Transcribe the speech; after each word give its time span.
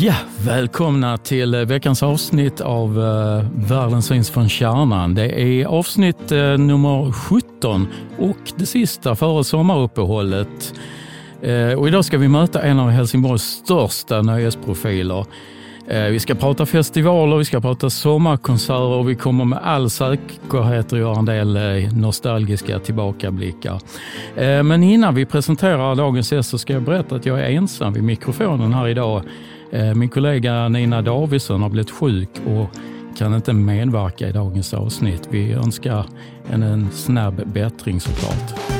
Ja, 0.00 0.14
välkomna 0.44 1.18
till 1.18 1.54
eh, 1.54 1.60
veckans 1.60 2.02
avsnitt 2.02 2.60
av 2.60 2.98
uh, 2.98 3.44
Världen 3.54 4.02
syns 4.02 4.30
från 4.30 4.48
kärnan. 4.48 5.14
Det 5.14 5.42
är 5.42 5.64
avsnitt 5.66 6.32
uh, 6.32 6.58
nummer 6.58 7.12
17 7.12 7.88
och 8.18 8.36
det 8.56 8.66
sista 8.66 9.16
före 9.16 9.44
sommaruppehållet. 9.44 10.74
Uh, 11.46 11.72
och 11.72 11.88
idag 11.88 12.04
ska 12.04 12.18
vi 12.18 12.28
möta 12.28 12.62
en 12.62 12.80
av 12.80 12.90
Helsingborgs 12.90 13.42
största 13.42 14.22
nöjesprofiler. 14.22 15.24
Vi 16.10 16.20
ska 16.20 16.34
prata 16.34 16.66
festivaler, 16.66 17.36
vi 17.36 17.44
ska 17.44 17.60
prata 17.60 17.90
sommarkonserter 17.90 18.80
och 18.80 19.08
vi 19.08 19.14
kommer 19.14 19.44
med 19.44 19.58
all 19.62 19.90
säkerhet 19.90 20.92
att 20.92 20.98
göra 20.98 21.18
en 21.18 21.24
del 21.24 21.58
nostalgiska 21.92 22.78
tillbakablickar. 22.78 23.80
Men 24.62 24.82
innan 24.82 25.14
vi 25.14 25.26
presenterar 25.26 25.94
dagens 25.94 26.32
gäst 26.32 26.50
så 26.50 26.58
ska 26.58 26.72
jag 26.72 26.82
berätta 26.82 27.16
att 27.16 27.26
jag 27.26 27.40
är 27.40 27.50
ensam 27.50 27.92
vid 27.92 28.02
mikrofonen 28.02 28.74
här 28.74 28.88
idag. 28.88 29.22
Eh, 29.70 29.94
min 29.94 30.08
kollega 30.08 30.68
Nina 30.68 31.02
Davidsson 31.02 31.62
har 31.62 31.68
blivit 31.68 31.90
sjuk 31.90 32.28
och 32.46 32.68
kan 33.18 33.34
inte 33.34 33.52
medverka 33.52 34.28
i 34.28 34.32
dagens 34.32 34.74
avsnitt. 34.74 35.28
Vi 35.30 35.52
önskar 35.52 36.06
henne 36.48 36.66
en 36.66 36.90
snabb 36.90 37.46
bättring 37.46 38.00
såklart. 38.00 38.75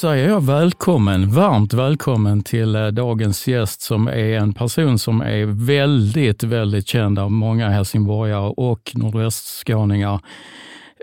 Säger 0.00 0.28
jag 0.28 0.40
välkommen, 0.40 1.30
varmt 1.30 1.72
välkommen 1.72 2.42
till 2.42 2.76
eh, 2.76 2.86
dagens 2.86 3.48
gäst 3.48 3.80
som 3.80 4.08
är 4.08 4.38
en 4.38 4.52
person 4.52 4.98
som 4.98 5.20
är 5.20 5.66
väldigt, 5.66 6.42
väldigt 6.42 6.88
känd 6.88 7.18
av 7.18 7.30
många 7.32 7.68
helsingborgare 7.68 8.52
och 8.56 8.92
nordvästskåningar 8.94 10.20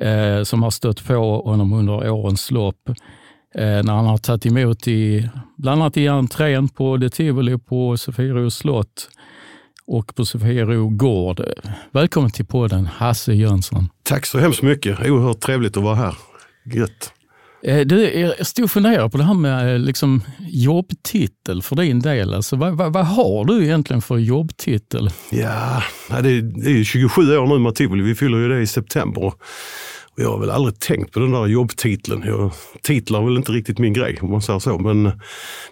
eh, 0.02 0.44
som 0.44 0.64
har 0.64 0.70
stött 0.70 1.08
på 1.08 1.42
honom 1.42 1.74
under 1.74 2.10
årens 2.10 2.52
lopp. 2.52 2.90
Eh, 3.56 3.64
när 3.64 3.94
han 3.94 4.06
har 4.06 4.18
tagit 4.18 4.46
emot 4.46 4.88
i, 4.88 5.30
bland 5.58 5.82
annat 5.82 5.98
i 5.98 6.08
entrén 6.08 6.70
på 6.70 6.98
det 6.98 7.10
Tivoli 7.10 7.58
på 7.58 7.98
Sofiero 7.98 8.50
slott 8.50 9.10
och 9.88 10.16
på 10.16 10.26
Sofiero 10.26 10.90
gård. 10.90 11.44
Välkommen 11.92 12.32
till 12.32 12.46
podden 12.46 12.86
Hasse 12.86 13.34
Jönsson. 13.34 13.90
Tack 14.04 14.26
så 14.26 14.40
hemskt 14.40 14.62
mycket. 14.62 15.00
Oerhört 15.00 15.40
trevligt 15.40 15.78
att 15.78 15.84
vara 15.84 15.96
här. 15.96 16.16
Gött. 16.74 17.14
Eh, 17.68 17.80
du, 17.80 18.20
jag 18.20 18.48
stod 18.48 18.66
och 18.66 18.72
funderade 18.72 19.10
på 19.10 19.18
det 19.18 19.24
här 19.24 19.34
med 19.34 19.74
eh, 19.74 19.80
liksom, 19.80 20.22
jobbtitel 20.40 21.62
för 21.62 21.76
din 21.76 22.00
del. 22.00 22.34
Alltså, 22.34 22.56
vad, 22.56 22.78
vad, 22.78 22.94
vad, 22.94 23.06
har 23.06 23.46
du 23.46 23.64
egentligen 23.64 24.02
för 24.02 24.18
jobbtitel? 24.18 25.10
Ja, 25.30 25.84
det 26.10 26.30
är, 26.30 26.42
det 26.42 26.80
är 26.80 26.84
27 26.84 27.38
år 27.38 27.48
nu 27.48 27.60
med 27.60 27.76
Tivoli. 27.76 28.04
Vi 28.04 28.16
fyller 28.16 28.38
ju 28.38 28.50
det 28.50 28.62
i 28.62 28.68
september. 28.68 29.34
Jag 30.16 30.32
har 30.32 30.40
väl 30.40 30.50
aldrig 30.50 30.80
tänkt 30.80 31.14
på 31.14 31.20
den 31.20 31.32
där 31.32 31.48
jobbtiteln. 31.48 32.24
Jag, 32.26 32.52
titlar 32.82 33.22
är 33.22 33.26
väl 33.26 33.38
inte 33.38 33.52
riktigt 33.52 33.80
min 33.80 33.94
grej 33.94 34.18
om 34.22 34.32
man 34.32 34.42
säger 34.42 34.60
så. 34.60 34.78
Men 34.78 35.12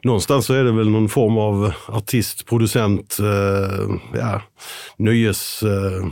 någonstans 0.04 0.46
så 0.46 0.54
är 0.54 0.64
det 0.64 0.72
väl 0.72 0.90
någon 0.90 1.10
form 1.10 1.38
av 1.38 1.74
artist, 1.88 2.46
producent, 2.46 3.18
eh, 3.20 3.96
ja, 4.20 4.42
nöjes... 4.98 5.64
Eh, 5.64 6.08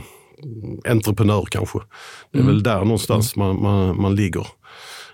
entreprenör 0.88 1.44
kanske. 1.50 1.78
Det 2.32 2.38
är 2.38 2.42
mm. 2.42 2.54
väl 2.54 2.62
där 2.62 2.78
någonstans 2.78 3.36
mm. 3.36 3.48
man, 3.48 3.62
man, 3.62 4.02
man 4.02 4.14
ligger. 4.14 4.46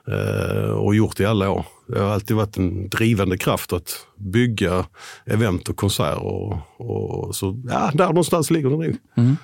Eh, 0.09 0.71
och 0.71 0.95
gjort 0.95 1.21
i 1.21 1.25
alla 1.25 1.51
år. 1.51 1.67
Det 1.89 2.01
har 2.01 2.11
alltid 2.11 2.37
varit 2.37 2.57
en 2.57 2.89
drivande 2.89 3.39
kraft 3.39 3.73
att 3.73 4.07
bygga 4.17 4.85
event 5.27 5.69
och 5.69 5.77
konserter. 5.77 6.23
Och, 6.23 6.57
och, 6.77 7.35
så, 7.35 7.63
ja, 7.69 7.91
där 7.95 8.07
någonstans 8.07 8.51
ligger 8.51 8.71
det 8.71 8.77
nog. 8.77 8.97
Mm. 9.17 9.37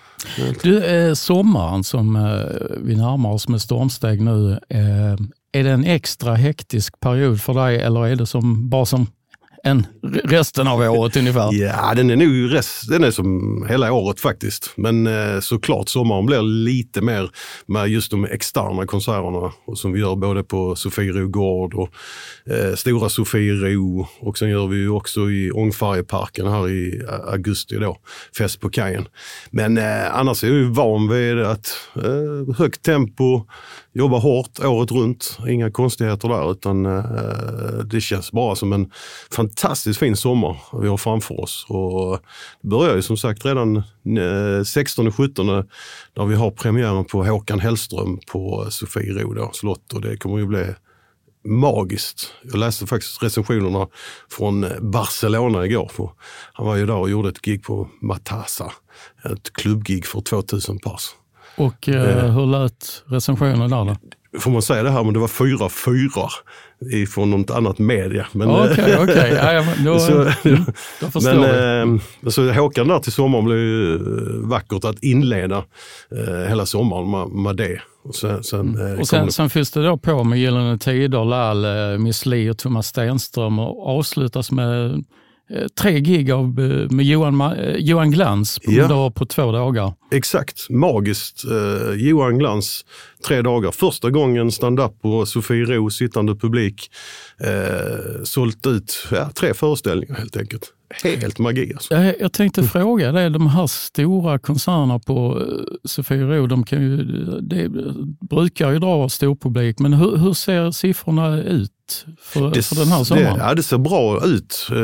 Du, 0.63 0.85
eh, 0.85 1.15
sommaren 1.15 1.85
som 1.85 2.17
eh, 2.17 2.77
vi 2.81 2.97
närmar 2.97 3.31
oss 3.31 3.49
med 3.49 3.61
stormsteg 3.61 4.21
nu, 4.21 4.53
eh, 4.69 5.17
är 5.53 5.65
det 5.65 5.71
en 5.71 5.85
extra 5.85 6.35
hektisk 6.35 7.01
period 7.01 7.41
för 7.41 7.55
dig 7.55 7.81
eller 7.81 8.07
är 8.07 8.17
det 8.17 8.27
som, 8.27 8.69
bara 8.69 8.87
som 8.87 9.07
än 9.67 9.87
resten 10.25 10.69
av 10.69 10.81
året 10.81 11.17
ungefär? 11.17 11.55
Ja, 11.55 11.95
den 11.97 12.11
är 12.11 12.17
nog 12.17 12.55
rest, 12.55 12.89
den 12.89 13.05
är 13.05 13.11
som 13.11 13.67
hela 13.69 13.93
året 13.93 14.21
faktiskt. 14.21 14.73
Men 14.77 15.07
eh, 15.07 15.41
såklart 15.41 15.89
sommaren 15.89 16.27
blir 16.27 16.43
lite 16.43 17.01
mer 17.01 17.31
med 17.67 17.89
just 17.89 18.11
de 18.11 18.25
externa 18.25 18.87
konserterna 18.87 19.53
och 19.67 19.79
som 19.79 19.93
vi 19.93 20.01
gör 20.01 20.17
både 20.17 20.45
på 20.45 20.77
Sofiero 20.77 21.29
gård 21.29 21.75
och 21.75 21.89
eh, 22.53 22.75
Stora 22.75 23.09
Sofiero 23.09 24.07
och 24.21 24.39
sen 24.39 24.49
gör 24.49 24.67
vi 24.67 24.77
ju 24.77 24.91
också 24.91 25.31
i 25.31 25.51
Ångfärjeparken 25.51 26.47
här 26.47 26.69
i 26.69 27.03
eh, 27.09 27.33
augusti 27.33 27.77
då, 27.77 27.97
Fest 28.39 28.61
på 28.61 28.71
kajen. 28.71 29.09
Men 29.51 29.79
eh, 29.79 30.17
annars 30.17 30.45
är 30.45 30.49
jag 30.49 30.57
ju 30.57 30.69
van 30.69 31.09
vid 31.09 31.39
att 31.39 31.79
eh, 31.97 32.57
högt 32.57 32.83
tempo, 32.83 33.47
jobba 33.93 34.19
hårt 34.19 34.61
året 34.65 34.91
runt. 34.91 35.39
Inga 35.49 35.71
konstigheter 35.71 36.29
där 36.29 36.53
utan 36.53 36.87
eh, 36.87 37.85
det 37.85 38.01
känns 38.01 38.33
bara 38.33 38.57
som 38.57 38.73
en 38.73 38.91
fantastiskt 39.57 39.99
fin 39.99 40.17
sommar 40.17 40.57
vi 40.81 40.89
har 40.89 40.97
framför 40.97 41.41
oss. 41.41 41.67
Och 41.69 42.21
det 42.63 42.69
börjar 42.69 42.97
ju 42.97 43.03
som 43.03 43.17
sagt 43.17 43.45
redan 43.45 43.83
16 44.67 45.07
och 45.07 45.15
17 45.15 45.47
där 46.15 46.27
vi 46.27 46.35
har 46.35 46.51
premiären 46.51 47.05
på 47.05 47.25
Håkan 47.25 47.61
Hellström 47.61 48.19
på 48.27 48.67
Sofiero 48.71 49.53
slott 49.53 49.93
och 49.93 50.01
det 50.01 50.17
kommer 50.17 50.39
ju 50.39 50.47
bli 50.47 50.65
magiskt. 51.45 52.33
Jag 52.43 52.57
läste 52.57 52.87
faktiskt 52.87 53.23
recensionerna 53.23 53.89
från 54.31 54.67
Barcelona 54.81 55.67
igår. 55.67 55.91
För 55.93 56.11
han 56.53 56.67
var 56.67 56.77
ju 56.77 56.87
där 56.87 56.97
och 56.97 57.11
gjorde 57.11 57.29
ett 57.29 57.43
gig 57.43 57.63
på 57.63 57.89
Matassa. 58.01 58.73
Ett 59.25 59.53
klubbgig 59.53 60.07
för 60.07 60.21
2000 60.21 60.79
pers. 60.79 61.03
Och 61.57 61.89
eh, 61.89 62.25
eh, 62.25 62.33
hur 62.33 62.47
lät 62.47 63.03
recensionen 63.07 63.71
där 63.71 63.85
då? 63.85 63.97
Får 64.41 64.51
man 64.51 64.63
säga 64.63 64.83
det 64.83 64.91
här, 64.91 65.05
men 65.05 65.13
det 65.13 65.19
var 65.19 65.29
fyra 65.29 65.69
fyra 65.69 66.29
från 67.09 67.31
något 67.31 67.51
annat 67.51 67.79
media. 67.79 68.27
Okej, 68.35 68.69
okej. 68.79 69.03
Okay, 69.03 69.35
ja, 69.35 69.65
då, 69.85 69.99
så, 69.99 70.13
mm, 70.13 70.65
då 71.01 71.11
förstår 71.11 71.35
men, 71.35 71.93
vi. 71.93 72.01
Eh, 72.25 72.31
så 72.31 72.53
Håkan 72.53 72.89
där 72.89 72.99
till 72.99 73.13
sommaren 73.13 73.45
blev 73.45 73.59
ju 73.59 73.95
eh, 73.95 74.01
vackert 74.49 74.85
att 74.85 75.03
inleda 75.03 75.65
eh, 76.11 76.49
hela 76.49 76.67
sommaren 76.67 77.11
med, 77.11 77.29
med 77.29 77.57
det. 77.57 77.81
Och 78.05 78.15
sen, 78.15 78.45
sen, 78.45 78.61
mm. 78.61 78.93
eh, 78.93 79.01
och 79.01 79.09
sen, 79.09 79.33
sen 79.33 79.51
fylls 79.51 79.71
det 79.71 79.85
då 79.85 79.97
på 79.97 80.25
med 80.25 80.39
Gyllene 80.39 80.79
Tider, 80.79 81.25
Lall, 81.25 81.65
eh, 81.65 81.99
Miss 81.99 82.27
Li 82.27 82.51
och 82.51 82.59
Thomas 82.59 82.87
Stenström 82.87 83.59
och 83.59 83.99
avslutas 83.99 84.53
med 84.53 84.93
Eh, 84.93 84.99
tre 85.81 86.01
gig 86.01 86.31
av, 86.31 86.61
eh, 86.61 86.91
med 86.91 87.05
Johan, 87.05 87.41
eh, 87.41 87.77
Johan 87.77 88.11
Glans 88.11 88.59
på, 88.59 88.73
ja. 88.73 89.11
på 89.11 89.27
två 89.27 89.53
dagar. 89.53 89.93
Exakt, 90.11 90.71
magiskt. 90.71 91.45
Eh, 91.45 91.95
Johan 91.95 92.39
Glans, 92.39 92.85
tre 93.27 93.43
dagar. 93.43 93.71
Första 93.71 94.11
gången 94.11 94.53
stand-up 94.53 95.03
på 95.03 95.27
Sofiero, 95.27 95.91
sittande 95.91 96.37
publik. 96.37 96.91
Eh, 97.41 98.23
sålt 98.25 98.67
ut 98.67 99.09
ja, 99.11 99.31
tre 99.35 99.55
föreställningar 99.55 100.15
helt 100.15 100.37
enkelt. 100.37 100.73
Helt 101.05 101.39
magi 101.39 101.73
alltså. 101.75 101.95
Jag, 101.95 102.15
jag 102.21 102.33
tänkte 102.33 102.61
mm. 102.61 102.71
fråga 102.71 103.13
dig, 103.13 103.31
de 103.31 103.47
här 103.47 103.67
stora 103.67 104.39
koncernerna 104.39 104.99
på 104.99 105.43
Sofiero, 105.85 106.47
de 106.47 106.65
kan 106.65 106.83
ju, 106.83 106.97
det 107.41 107.69
brukar 108.31 108.73
ju 108.73 108.79
dra 108.79 109.09
stor 109.09 109.37
publik, 109.37 109.79
men 109.79 109.93
hur, 109.93 110.17
hur 110.17 110.33
ser 110.33 110.71
siffrorna 110.71 111.43
ut? 111.43 111.71
För, 112.21 112.51
det, 112.51 112.63
för 112.63 112.77
den 112.77 112.89
här 112.89 113.05
sommaren? 113.05 113.39
Det, 113.39 113.45
ja, 113.45 113.55
det 113.55 113.63
ser 113.63 113.79
bra 113.79 114.25
ut. 114.25 114.69
Eh, 114.71 114.77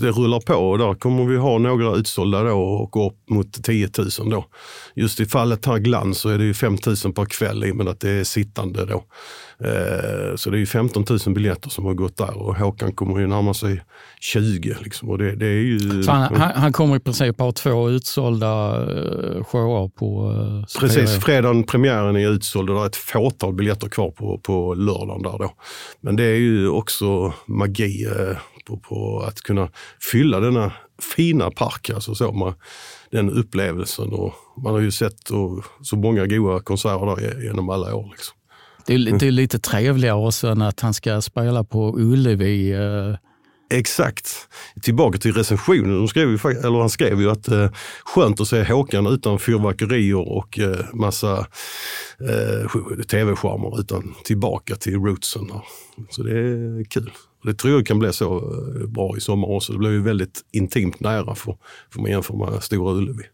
det 0.00 0.10
rullar 0.10 0.40
på 0.40 0.54
och 0.54 0.78
där 0.78 0.94
kommer 0.94 1.24
vi 1.24 1.36
ha 1.36 1.58
några 1.58 1.96
utsålda 1.96 2.42
då 2.42 2.58
och 2.58 2.90
gå 2.90 3.06
upp 3.06 3.30
mot 3.30 3.64
10 3.64 3.90
000 4.18 4.30
då. 4.30 4.44
Just 4.94 5.20
i 5.20 5.26
fallet 5.26 5.66
här 5.66 5.78
Glans 5.78 6.18
så 6.18 6.28
är 6.28 6.38
det 6.38 6.44
ju 6.44 6.54
5 6.54 6.76
000 7.04 7.12
per 7.12 7.24
kväll 7.24 7.64
i 7.64 7.72
och 7.72 7.76
med 7.76 7.88
att 7.88 8.00
det 8.00 8.10
är 8.10 8.24
sittande 8.24 8.84
då. 8.84 9.04
Eh, 9.64 10.36
så 10.36 10.50
det 10.50 10.56
är 10.56 10.58
ju 10.58 10.66
15 10.66 11.04
000 11.26 11.34
biljetter 11.34 11.70
som 11.70 11.84
har 11.84 11.94
gått 11.94 12.16
där 12.16 12.38
och 12.38 12.56
Håkan 12.56 12.92
kommer 12.92 13.20
ju 13.20 13.26
närma 13.26 13.54
sig 13.54 13.82
20. 14.20 14.76
Liksom. 14.80 15.10
Och 15.10 15.18
det, 15.18 15.36
det 15.36 15.46
är 15.46 15.60
ju, 15.60 16.04
han, 16.06 16.34
han, 16.34 16.72
kommer 16.72 16.96
i 16.96 17.00
princip 17.00 17.40
ha 17.40 17.52
två 17.52 17.90
utsålda 17.90 18.82
eh, 18.82 19.44
shower 19.44 19.88
på 19.88 20.30
uh, 20.30 20.64
Precis, 20.80 21.24
fredagen 21.24 21.64
premiären 21.64 22.16
är 22.16 22.28
utsåld 22.28 22.70
och 22.70 22.76
det 22.76 22.82
är 22.82 22.86
ett 22.86 22.96
fåtal 22.96 23.54
biljetter 23.54 23.88
kvar 23.88 24.10
på, 24.10 24.38
på 24.38 24.74
lördagen. 24.74 25.22
Där 25.22 25.38
då. 25.38 25.52
Men 26.00 26.16
det 26.16 26.24
är 26.24 26.36
ju 26.36 26.68
också 26.68 27.32
magi 27.46 28.06
på, 28.66 28.76
på 28.76 29.24
att 29.28 29.40
kunna 29.40 29.68
fylla 30.12 30.40
denna 30.40 30.72
fina 31.16 31.50
park, 31.50 31.90
alltså 31.90 32.14
så 32.14 32.32
med 32.32 32.54
den 33.10 33.30
upplevelsen. 33.30 34.12
Och 34.12 34.34
man 34.62 34.72
har 34.72 34.80
ju 34.80 34.90
sett 34.90 35.30
och, 35.30 35.64
så 35.82 35.96
många 35.96 36.26
goda 36.26 36.60
konserter 36.60 37.16
där 37.16 37.42
genom 37.42 37.70
alla 37.70 37.94
år. 37.94 38.08
Liksom. 38.10 38.35
Det 38.86 38.94
är, 38.94 39.18
det 39.18 39.26
är 39.26 39.30
lite 39.30 39.58
trevligare 39.58 40.26
också 40.26 40.48
än 40.48 40.62
att 40.62 40.80
han 40.80 40.94
ska 40.94 41.20
spela 41.20 41.64
på 41.64 41.94
Ullevi. 41.98 42.72
Eh. 42.72 43.16
Exakt. 43.70 44.48
Tillbaka 44.82 45.18
till 45.18 45.32
recensionen. 45.32 45.98
De 45.98 46.08
skrev 46.08 46.28
ju, 46.28 46.38
eller 46.50 46.78
han 46.78 46.90
skrev 46.90 47.20
ju 47.20 47.30
att 47.30 47.48
eh, 47.48 47.70
skönt 48.04 48.40
att 48.40 48.48
se 48.48 48.64
Håkan 48.64 49.06
utan 49.06 49.38
fyrverkerier 49.38 50.28
och 50.28 50.58
eh, 50.58 50.94
massa 50.94 51.46
eh, 52.20 53.04
tv-skärmar 53.08 53.80
utan 53.80 54.14
tillbaka 54.24 54.76
till 54.76 54.94
rootsen. 54.94 55.50
Så 56.10 56.22
det 56.22 56.38
är 56.38 56.84
kul. 56.84 57.10
Det 57.44 57.54
tror 57.54 57.74
jag 57.74 57.86
kan 57.86 57.98
bli 57.98 58.12
så 58.12 58.36
eh, 58.36 58.86
bra 58.86 59.16
i 59.16 59.20
sommar 59.20 59.48
också. 59.48 59.72
Det 59.72 59.78
blir 59.78 59.90
ju 59.90 60.02
väldigt 60.02 60.40
intimt 60.52 61.00
nära 61.00 61.34
för, 61.34 61.56
för 61.90 62.00
man 62.00 62.10
jämför 62.10 62.34
med 62.34 62.62
Stora 62.62 62.94
Ullevi. 62.94 63.24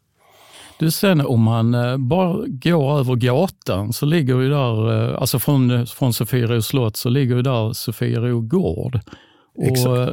Du, 0.82 0.90
sen 0.90 1.20
om 1.20 1.42
man 1.42 1.74
eh, 1.74 1.96
bara 1.96 2.44
går 2.46 2.98
över 2.98 3.14
gatan 3.16 3.92
så 3.92 4.06
ligger 4.06 4.40
ju 4.40 4.48
där, 4.48 5.10
eh, 5.10 5.20
alltså 5.20 5.38
från, 5.38 5.86
från 5.86 6.12
Sofiero 6.12 6.62
slott 6.62 6.96
så 6.96 7.08
ligger 7.08 7.36
ju 7.36 7.42
där 7.42 7.72
Sofiero 7.72 8.40
gård. 8.40 9.00
Och 9.54 9.66
Exakt. 9.66 10.12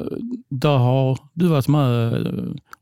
där 0.50 0.78
har 0.78 1.18
du 1.34 1.48
varit 1.48 1.68
med 1.68 2.28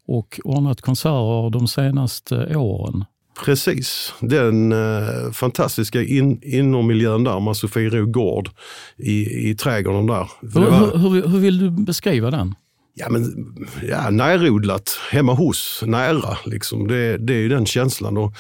och 0.07 0.39
ordnat 0.43 0.81
konserter 0.81 1.49
de 1.49 1.67
senaste 1.67 2.55
åren. 2.55 3.05
Precis, 3.45 4.13
den 4.19 4.71
eh, 4.71 5.31
fantastiska 5.33 6.03
in, 6.03 6.41
innermiljön 6.43 7.23
där 7.23 7.39
med 7.39 7.57
Sofiero 7.57 8.05
gård 8.05 8.49
i, 8.97 9.49
i 9.49 9.55
trädgården 9.55 10.07
där. 10.07 10.29
Hur, 10.41 10.61
var... 10.61 10.97
hur, 10.97 11.27
hur, 11.27 11.39
vill 11.39 11.59
du 11.59 11.69
beskriva 11.69 12.31
den? 12.31 12.55
Ja, 12.99 13.09
men, 13.09 13.55
ja, 13.89 14.09
närodlat, 14.09 14.99
hemma 15.11 15.33
hos, 15.33 15.83
nära. 15.85 16.37
Liksom. 16.45 16.87
Det, 16.87 17.17
det 17.17 17.33
är 17.33 17.37
ju 17.37 17.49
den 17.49 17.65
känslan. 17.65 18.17
Och, 18.17 18.33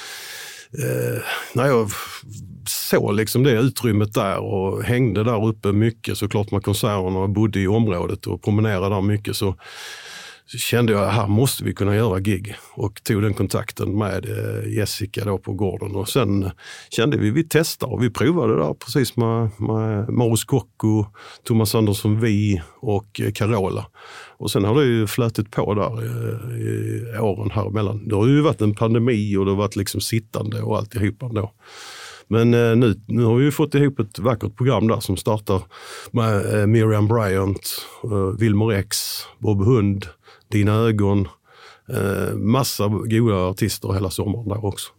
eh, 0.73 1.21
när 1.53 1.67
jag 1.67 1.91
såg 2.67 3.13
liksom 3.13 3.43
det 3.43 3.51
utrymmet 3.51 4.13
där 4.13 4.37
och 4.37 4.83
hängde 4.83 5.23
där 5.23 5.45
uppe 5.47 5.71
mycket 5.71 6.17
såklart 6.17 6.51
med 6.51 6.63
konserterna 6.63 7.19
och 7.19 7.29
bodde 7.29 7.59
i 7.59 7.67
området 7.67 8.27
och 8.27 8.43
promenerade 8.43 8.95
där 8.95 9.01
mycket 9.01 9.35
så 9.35 9.55
så 10.49 10.57
kände 10.57 10.93
jag 10.93 11.03
att 11.03 11.13
här 11.13 11.27
måste 11.27 11.63
vi 11.63 11.73
kunna 11.73 11.95
göra 11.95 12.19
gig 12.19 12.55
och 12.73 13.03
tog 13.03 13.21
den 13.21 13.33
kontakten 13.33 13.97
med 13.97 14.25
eh, 14.25 14.73
Jessica 14.73 15.25
då 15.25 15.37
på 15.37 15.53
gården 15.53 15.95
och 15.95 16.09
sen 16.09 16.51
kände 16.89 17.17
vi 17.17 17.31
vi 17.31 17.43
testar 17.49 17.87
och 17.87 18.03
vi 18.03 18.09
provade 18.09 18.55
där 18.55 18.73
precis 18.73 19.17
med, 19.17 19.49
med 19.57 20.09
Maurice 20.09 20.45
Kocko, 20.47 21.05
Thomas 21.43 21.75
Andersson 21.75 22.19
Vi 22.19 22.61
och 22.79 23.21
eh, 23.21 23.31
Carola. 23.31 23.85
Och 24.37 24.51
sen 24.51 24.63
har 24.63 24.75
det 24.75 24.85
ju 24.85 25.07
flätit 25.07 25.51
på 25.51 25.73
där 25.73 26.03
i, 26.03 27.15
i 27.15 27.19
åren 27.19 27.51
här 27.51 27.67
emellan. 27.67 28.07
Det 28.07 28.15
har 28.15 28.27
ju 28.27 28.41
varit 28.41 28.61
en 28.61 28.73
pandemi 28.73 29.37
och 29.37 29.45
det 29.45 29.51
har 29.51 29.57
varit 29.57 29.75
liksom 29.75 30.01
sittande 30.01 30.61
och 30.61 30.77
alltihopa 30.77 31.27
då. 31.27 31.51
Men 32.27 32.53
eh, 32.53 32.75
nu, 32.75 33.01
nu 33.05 33.23
har 33.23 33.35
vi 33.35 33.51
fått 33.51 33.75
ihop 33.75 33.99
ett 33.99 34.19
vackert 34.19 34.55
program 34.57 34.87
där 34.87 34.99
som 34.99 35.17
startar 35.17 35.61
med 36.11 36.59
eh, 36.59 36.67
Miriam 36.67 37.07
Bryant, 37.07 37.85
eh, 38.03 38.39
Wilmer 38.39 38.71
X, 38.71 38.97
Bob 39.39 39.65
Hund, 39.65 40.05
dina 40.51 40.73
ögon. 40.73 41.27
Eh, 41.89 42.35
massa 42.35 42.87
goda 42.87 43.35
artister 43.35 43.93
hela 43.93 44.09
sommaren 44.09 44.49
där 44.49 44.65
också. 44.65 44.91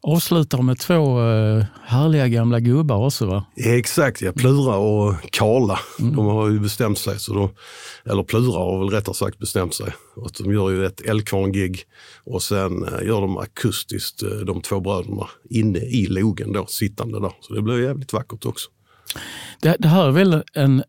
Avslutar 0.00 0.62
med 0.62 0.78
två 0.78 1.20
eh, 1.20 1.64
härliga 2.02 2.28
gamla 2.28 2.60
gubbar 2.60 2.96
också 2.96 3.26
va? 3.26 3.44
Exakt, 3.56 4.22
ja. 4.22 4.32
Plura 4.32 4.76
och 4.76 5.14
Karla. 5.30 5.78
Mm. 6.00 6.16
De 6.16 6.26
har 6.26 6.48
ju 6.48 6.60
bestämt 6.60 6.98
sig, 6.98 7.18
så 7.18 7.34
de, 7.34 7.50
eller 8.04 8.22
Plura 8.22 8.58
har 8.58 8.78
väl 8.78 8.90
rättare 8.90 9.14
sagt 9.14 9.38
bestämt 9.38 9.74
sig. 9.74 9.86
Att 10.26 10.34
de 10.34 10.52
gör 10.52 10.70
ju 10.70 10.86
ett 10.86 11.00
Eldkvarn-gig 11.00 11.84
och 12.24 12.42
sen 12.42 12.84
eh, 12.84 13.06
gör 13.06 13.20
de 13.20 13.38
akustiskt, 13.38 14.22
eh, 14.22 14.28
de 14.28 14.60
två 14.60 14.80
bröderna, 14.80 15.26
inne 15.50 15.78
i 15.78 16.06
logen 16.06 16.52
då, 16.52 16.66
sittande 16.66 17.20
där. 17.20 17.32
Så 17.40 17.54
det 17.54 17.62
blir 17.62 17.82
jävligt 17.82 18.12
vackert 18.12 18.46
också. 18.46 18.70
Det, 19.60 19.76
det 19.78 19.88
här 19.88 20.06
är 20.06 20.10
väl 20.10 20.42
en 20.54 20.82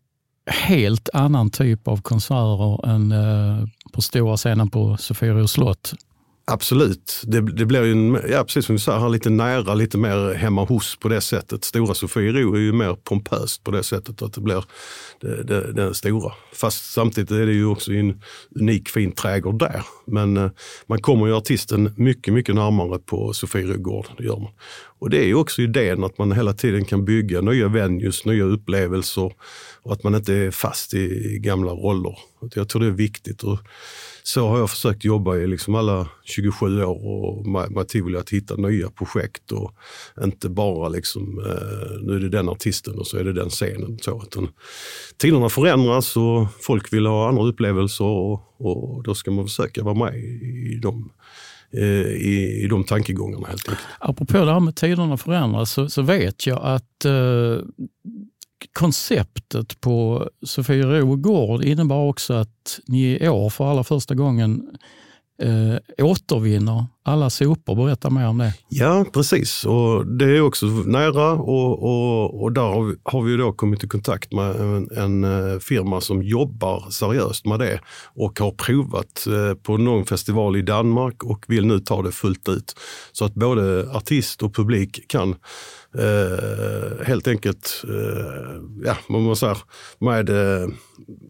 helt 0.46 1.08
annan 1.12 1.50
typ 1.50 1.88
av 1.88 2.02
konserter 2.02 2.88
än 2.88 3.12
eh, 3.12 3.66
på 3.92 4.02
stora 4.02 4.36
scenen 4.36 4.70
på 4.70 4.96
Sofiero 4.96 5.48
slott. 5.48 5.94
Absolut. 6.46 7.22
Det, 7.26 7.40
det 7.40 7.66
blir 7.66 7.84
ju, 7.84 7.92
en, 7.92 8.20
ja, 8.30 8.44
precis 8.44 8.66
som 8.66 8.74
du 8.74 8.78
säger, 8.78 9.08
lite 9.08 9.30
nära, 9.30 9.74
lite 9.74 9.98
mer 9.98 10.34
hemma 10.34 10.64
hos 10.64 10.96
på 10.96 11.08
det 11.08 11.20
sättet. 11.20 11.64
Stora 11.64 11.94
Sofiero 11.94 12.54
är 12.54 12.60
ju 12.60 12.72
mer 12.72 12.94
pompöst 12.94 13.64
på 13.64 13.70
det 13.70 13.82
sättet 13.82 14.22
att 14.22 14.32
det 14.32 14.40
blir 14.40 14.64
det, 15.20 15.72
det, 15.72 15.94
stora. 15.94 16.32
Fast 16.52 16.92
samtidigt 16.92 17.30
är 17.30 17.46
det 17.46 17.52
ju 17.52 17.66
också 17.66 17.92
en 17.92 18.22
unik 18.60 18.88
fin 18.88 19.12
trädgård 19.12 19.58
där. 19.58 19.84
Men 20.06 20.36
eh, 20.36 20.50
man 20.86 21.02
kommer 21.02 21.26
ju 21.26 21.36
artisten 21.36 21.94
mycket, 21.96 22.34
mycket 22.34 22.54
närmare 22.54 22.98
på 22.98 23.32
Sofiero 23.32 23.78
gård. 23.78 24.06
Det 24.18 24.24
gör 24.24 24.38
man. 24.38 24.52
Och 24.98 25.10
det 25.10 25.18
är 25.18 25.26
ju 25.26 25.34
också 25.34 25.62
idén 25.62 26.04
att 26.04 26.18
man 26.18 26.32
hela 26.32 26.52
tiden 26.52 26.84
kan 26.84 27.04
bygga 27.04 27.40
nya 27.40 27.68
venues, 27.68 28.24
nya 28.24 28.44
upplevelser 28.44 29.32
och 29.82 29.92
att 29.92 30.02
man 30.02 30.14
inte 30.14 30.34
är 30.34 30.50
fast 30.50 30.94
i 30.94 31.38
gamla 31.40 31.72
roller. 31.72 32.18
Jag 32.54 32.68
tror 32.68 32.82
det 32.82 32.88
är 32.88 32.90
viktigt. 32.90 33.42
Och 33.42 33.58
så 34.26 34.48
har 34.48 34.58
jag 34.58 34.70
försökt 34.70 35.04
jobba 35.04 35.36
i 35.36 35.46
liksom 35.46 35.74
alla 35.74 36.08
27 36.24 36.84
år 36.84 37.38
och 37.38 37.46
med, 37.46 37.70
med 37.70 37.88
Tivoli 37.88 38.18
att 38.18 38.30
hitta 38.30 38.56
nya 38.56 38.90
projekt 38.90 39.52
och 39.52 39.74
inte 40.24 40.48
bara 40.48 40.88
liksom, 40.88 41.38
eh, 41.38 42.02
nu 42.02 42.16
är 42.16 42.20
det 42.20 42.28
den 42.28 42.48
artisten 42.48 42.98
och 42.98 43.06
så 43.06 43.16
är 43.16 43.24
det 43.24 43.32
den 43.32 43.50
scenen. 43.50 43.98
Så, 44.02 44.22
utan 44.22 44.48
tiderna 45.16 45.48
förändras 45.48 46.16
och 46.16 46.46
folk 46.60 46.92
vill 46.92 47.06
ha 47.06 47.28
andra 47.28 47.44
upplevelser 47.44 48.04
och, 48.04 48.60
och 48.60 49.02
då 49.02 49.14
ska 49.14 49.30
man 49.30 49.44
försöka 49.44 49.82
vara 49.82 49.94
med 49.94 50.14
i 50.14 50.78
de 50.82 51.10
eh, 51.72 52.06
i, 52.06 52.60
i 52.64 52.68
de 52.68 52.84
tankegångarna 52.84 53.46
helt 53.46 53.68
enkelt. 53.68 53.88
Apropå 53.98 54.44
det 54.44 54.52
här 54.52 54.60
med 54.60 54.76
tiderna 54.76 55.16
förändras 55.16 55.70
så, 55.72 55.88
så 55.88 56.02
vet 56.02 56.46
jag 56.46 56.60
att 56.62 57.04
eh, 57.04 57.58
konceptet 58.74 59.80
på 59.80 60.28
Sofiero 60.42 61.16
gård 61.16 61.64
innebar 61.64 62.08
också 62.08 62.34
att 62.34 62.80
ni 62.86 63.18
i 63.20 63.28
år 63.28 63.50
för 63.50 63.70
allra 63.70 63.84
första 63.84 64.14
gången 64.14 64.76
eh, 65.42 66.04
återvinner 66.06 66.86
alla 67.02 67.30
sopor. 67.30 67.74
Berätta 67.74 68.10
mer 68.10 68.28
om 68.28 68.38
det. 68.38 68.54
Ja, 68.68 69.04
precis. 69.12 69.64
Och 69.64 70.06
det 70.06 70.24
är 70.24 70.40
också 70.40 70.66
nära 70.66 71.32
och, 71.32 71.82
och, 71.82 72.42
och 72.42 72.52
där 72.52 72.62
har 72.62 72.84
vi, 72.84 72.94
har 73.02 73.22
vi 73.22 73.36
då 73.36 73.52
kommit 73.52 73.84
i 73.84 73.88
kontakt 73.88 74.32
med 74.32 74.56
en, 74.56 74.90
en, 74.96 75.24
eh, 75.24 75.58
firma 75.58 76.00
som 76.00 76.22
jobbar 76.22 76.90
seriöst 76.90 77.46
med 77.46 77.58
det 77.58 77.80
och 78.14 78.40
har 78.40 78.50
provat 78.50 79.26
eh, 79.26 79.54
på 79.54 79.76
någon 79.76 80.06
festival 80.06 80.56
i 80.56 80.62
Danmark 80.62 81.22
och 81.22 81.44
vill 81.48 81.66
nu 81.66 81.78
ta 81.78 82.02
det 82.02 82.12
fullt 82.12 82.48
ut. 82.48 82.76
Så 83.12 83.24
att 83.24 83.34
både 83.34 83.90
artist 83.90 84.42
och 84.42 84.54
publik 84.54 85.08
kan 85.08 85.36
eh, 85.98 87.06
helt 87.06 87.28
enkelt, 87.28 87.84
eh, 87.88 88.60
ja, 88.84 88.96
man 89.08 89.36
säger, 89.36 89.58
med 89.98 90.28
eh, 90.30 90.68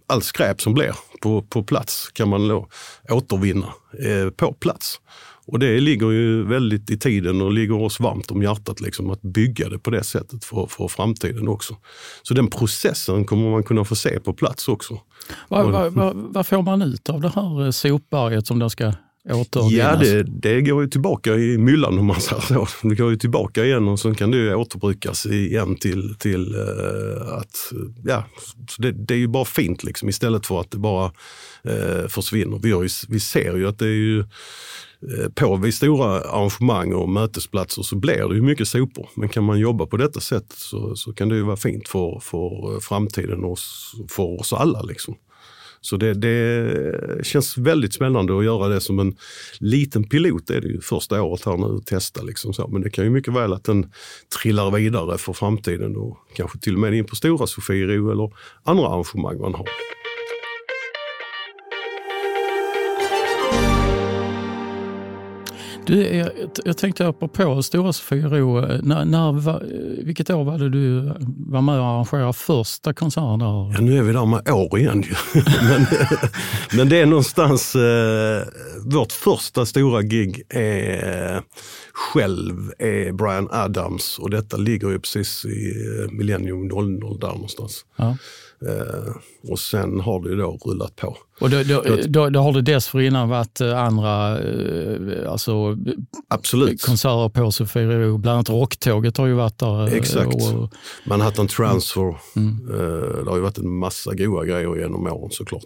allt 0.06 0.24
skräp 0.24 0.60
som 0.60 0.74
blir 0.74 0.94
på, 1.22 1.42
på 1.42 1.62
plats 1.62 2.10
kan 2.12 2.28
man 2.28 2.48
då 2.48 2.68
återvinna 3.08 3.74
eh, 3.98 4.30
på 4.30 4.52
plats. 4.52 5.00
Och 5.46 5.58
det 5.58 5.80
ligger 5.80 6.10
ju 6.10 6.42
väldigt 6.42 6.90
i 6.90 6.98
tiden 6.98 7.40
och 7.40 7.52
ligger 7.52 7.82
oss 7.82 8.00
varmt 8.00 8.30
om 8.30 8.42
hjärtat 8.42 8.80
liksom, 8.80 9.10
att 9.10 9.22
bygga 9.22 9.68
det 9.68 9.78
på 9.78 9.90
det 9.90 10.04
sättet 10.04 10.44
för, 10.44 10.66
för 10.66 10.88
framtiden 10.88 11.48
också. 11.48 11.76
Så 12.22 12.34
den 12.34 12.50
processen 12.50 13.24
kommer 13.24 13.50
man 13.50 13.62
kunna 13.62 13.84
få 13.84 13.96
se 13.96 14.20
på 14.20 14.32
plats 14.32 14.68
också. 14.68 15.00
Vad, 15.48 15.70
vad, 15.70 15.92
vad, 15.92 16.16
vad 16.16 16.46
får 16.46 16.62
man 16.62 16.82
ut 16.82 17.10
av 17.10 17.20
det 17.20 17.28
här 17.28 17.70
sopberget 17.70 18.46
som 18.46 18.58
då 18.58 18.70
ska 18.70 18.92
återvinnas? 19.30 19.72
Ja, 19.72 19.96
det, 19.96 20.22
det 20.22 20.62
går 20.62 20.82
ju 20.82 20.88
tillbaka 20.88 21.34
i 21.34 21.58
myllan 21.58 21.98
om 21.98 22.06
man 22.06 22.20
säger 22.20 22.42
så. 22.42 22.68
Det 22.82 22.94
går 22.94 23.10
ju 23.10 23.16
tillbaka 23.16 23.64
igen 23.64 23.88
och 23.88 24.00
sen 24.00 24.14
kan 24.14 24.30
det 24.30 24.54
återbrukas 24.54 25.26
igen 25.26 25.76
till, 25.76 26.14
till 26.18 26.54
uh, 26.54 27.34
att, 27.34 27.72
ja, 28.04 28.24
det, 28.78 28.92
det, 28.92 29.14
är 29.14 29.18
ju 29.18 29.28
bara 29.28 29.44
fint 29.44 29.84
liksom 29.84 30.08
istället 30.08 30.46
för 30.46 30.60
att 30.60 30.70
det 30.70 30.78
bara 30.78 31.12
uh, 31.68 32.08
försvinner. 32.08 32.58
Vi, 32.62 32.68
ju, 32.68 32.88
vi 33.08 33.20
ser 33.20 33.56
ju 33.56 33.68
att 33.68 33.78
det 33.78 33.86
är 33.86 33.88
ju 33.88 34.18
uh, 34.18 35.28
på 35.34 35.56
vid 35.56 35.74
stora 35.74 36.20
arrangemang 36.20 36.92
och 36.92 37.08
mötesplatser 37.08 37.82
så 37.82 37.96
blir 37.96 38.28
det 38.28 38.34
ju 38.34 38.42
mycket 38.42 38.68
sopor. 38.68 39.08
Men 39.14 39.28
kan 39.28 39.44
man 39.44 39.58
jobba 39.58 39.86
på 39.86 39.96
detta 39.96 40.20
sätt 40.20 40.52
så, 40.56 40.96
så 40.96 41.12
kan 41.12 41.28
det 41.28 41.36
ju 41.36 41.42
vara 41.42 41.56
fint 41.56 41.88
för, 41.88 42.20
för 42.22 42.80
framtiden 42.80 43.44
och 43.44 43.58
för 44.08 44.40
oss 44.40 44.52
alla. 44.52 44.82
Liksom. 44.82 45.14
Så 45.84 45.96
det, 45.96 46.14
det, 46.14 47.26
känns 47.26 47.58
väldigt 47.58 47.94
spännande 47.94 48.38
att 48.38 48.44
göra 48.44 48.68
det 48.68 48.80
som 48.80 48.98
en 48.98 49.16
liten 49.60 50.04
pilot. 50.04 50.46
Det 50.46 50.56
är 50.56 50.60
det 50.60 50.68
ju 50.68 50.80
första 50.80 51.22
året 51.22 51.44
här 51.44 51.56
nu 51.56 51.76
att 51.76 51.86
testa. 51.86 52.22
Liksom 52.22 52.52
så. 52.52 52.68
Men 52.68 52.82
det 52.82 52.90
kan 52.90 53.04
ju 53.04 53.10
mycket 53.10 53.34
väl 53.34 53.52
att 53.52 53.64
den 53.64 53.92
trillar 54.42 54.70
vidare 54.70 55.18
för 55.18 55.32
framtiden 55.32 55.96
och 55.96 56.18
kanske 56.36 56.58
till 56.58 56.74
och 56.74 56.80
med 56.80 56.94
in 56.94 57.04
på 57.04 57.16
stora 57.16 57.46
Sofiero 57.46 58.12
eller 58.12 58.32
andra 58.62 58.86
arrangemang 58.86 59.40
man 59.40 59.54
har. 59.54 59.68
Du, 65.86 66.16
jag, 66.16 66.30
jag 66.64 66.76
tänkte 66.76 67.06
apropå 67.08 67.62
Stora 67.62 67.92
Sofiero, 67.92 68.60
när, 68.82 69.04
när, 69.04 69.62
vilket 70.04 70.30
år 70.30 70.44
var 70.44 70.58
det 70.58 70.68
du 70.68 71.00
var 71.46 71.62
med 71.62 71.78
och 71.78 71.86
arrangerade 71.86 72.32
första 72.32 72.94
konserten? 72.94 73.40
Ja, 73.40 73.80
nu 73.80 73.98
är 73.98 74.02
vi 74.02 74.12
där 74.12 74.26
med 74.26 74.50
år 74.50 74.78
igen 74.78 75.04
men, 75.34 75.86
men 76.76 76.88
det 76.88 77.00
är 77.00 77.06
någonstans, 77.06 77.74
eh, 77.74 78.42
vårt 78.84 79.12
första 79.12 79.66
stora 79.66 80.02
gig 80.02 80.42
är 80.48 81.42
själv 81.92 82.72
är 82.78 83.12
Brian 83.12 83.48
Adams 83.50 84.18
och 84.18 84.30
detta 84.30 84.56
ligger 84.56 84.90
ju 84.90 84.98
precis 84.98 85.44
i 85.44 85.72
eh, 86.02 86.10
Millennium 86.10 86.68
00 86.68 87.18
där 87.20 87.28
någonstans. 87.28 87.84
Ja. 87.96 88.16
Eh, 88.68 89.14
och 89.50 89.58
sen 89.58 90.00
har 90.00 90.22
det 90.22 90.30
ju 90.30 90.36
då 90.36 90.58
rullat 90.64 90.96
på. 90.96 91.16
Och 91.40 91.50
då, 91.50 91.62
då, 91.62 91.82
då, 92.06 92.30
då 92.30 92.40
har 92.40 92.52
det 92.52 92.62
dessförinnan 92.62 93.28
varit 93.28 93.60
eh, 93.60 93.78
andra 93.78 94.40
eh, 94.40 95.32
alltså, 95.32 95.76
Absolut. 96.28 96.82
konserter 96.82 97.28
på 97.28 97.52
Sofiero, 97.52 98.18
bland 98.18 98.34
annat 98.34 98.48
Rocktåget 98.48 99.16
har 99.16 99.26
ju 99.26 99.32
varit 99.32 99.58
där. 99.58 99.86
Eh, 99.86 99.92
Exakt. 99.92 100.34
Och, 100.34 100.74
Manhattan 101.04 101.48
Transfer. 101.48 102.16
Mm. 102.36 102.66
Det 103.24 103.30
har 103.30 103.36
ju 103.36 103.42
varit 103.42 103.58
en 103.58 103.70
massa 103.70 104.14
goa 104.14 104.44
grejer 104.44 104.76
genom 104.76 105.06
åren 105.06 105.30
såklart. 105.30 105.64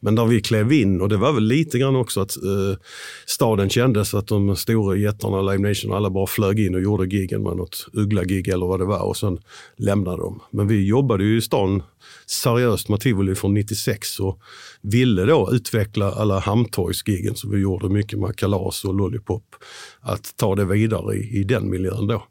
Men 0.00 0.14
där 0.14 0.24
vi 0.24 0.40
klev 0.40 0.72
in, 0.72 1.00
och 1.00 1.08
det 1.08 1.16
var 1.16 1.32
väl 1.32 1.44
lite 1.44 1.78
grann 1.78 1.96
också 1.96 2.20
att 2.20 2.36
eh, 2.36 2.78
staden 3.26 3.70
kändes 3.70 4.14
att 4.14 4.26
de 4.26 4.56
stora 4.56 4.96
jättarna, 4.96 5.42
Live 5.42 5.68
Nation, 5.68 5.92
alla 5.92 6.10
bara 6.10 6.26
flög 6.26 6.60
in 6.60 6.74
och 6.74 6.82
gjorde 6.82 7.16
giggen 7.16 7.42
med 7.42 7.56
något 7.56 7.86
uggla-gig 7.92 8.48
eller 8.48 8.66
vad 8.66 8.80
det 8.80 8.86
var 8.86 9.02
och 9.02 9.16
sen 9.16 9.38
lämnade 9.76 10.16
de. 10.16 10.40
Men 10.50 10.68
vi 10.68 10.86
jobbade 10.86 11.24
ju 11.24 11.36
i 11.36 11.40
stan 11.40 11.82
seriöst 12.26 12.88
med 12.88 13.00
tivoli 13.00 13.34
från 13.34 13.54
96 13.54 14.20
och 14.20 14.40
ville 14.80 15.24
då 15.24 15.48
utveckla 15.52 16.12
alla 16.12 16.38
hamntorgsgiggen 16.38 17.36
som 17.36 17.50
vi 17.50 17.58
gjorde 17.58 17.88
mycket 17.88 18.18
med 18.18 18.36
kalas 18.36 18.84
och 18.84 18.94
lollipop, 18.94 19.44
att 20.00 20.36
ta 20.36 20.54
det 20.54 20.64
vidare 20.64 21.14
i, 21.14 21.40
i 21.40 21.44
den 21.44 21.70
miljön 21.70 22.06
då. 22.06 22.26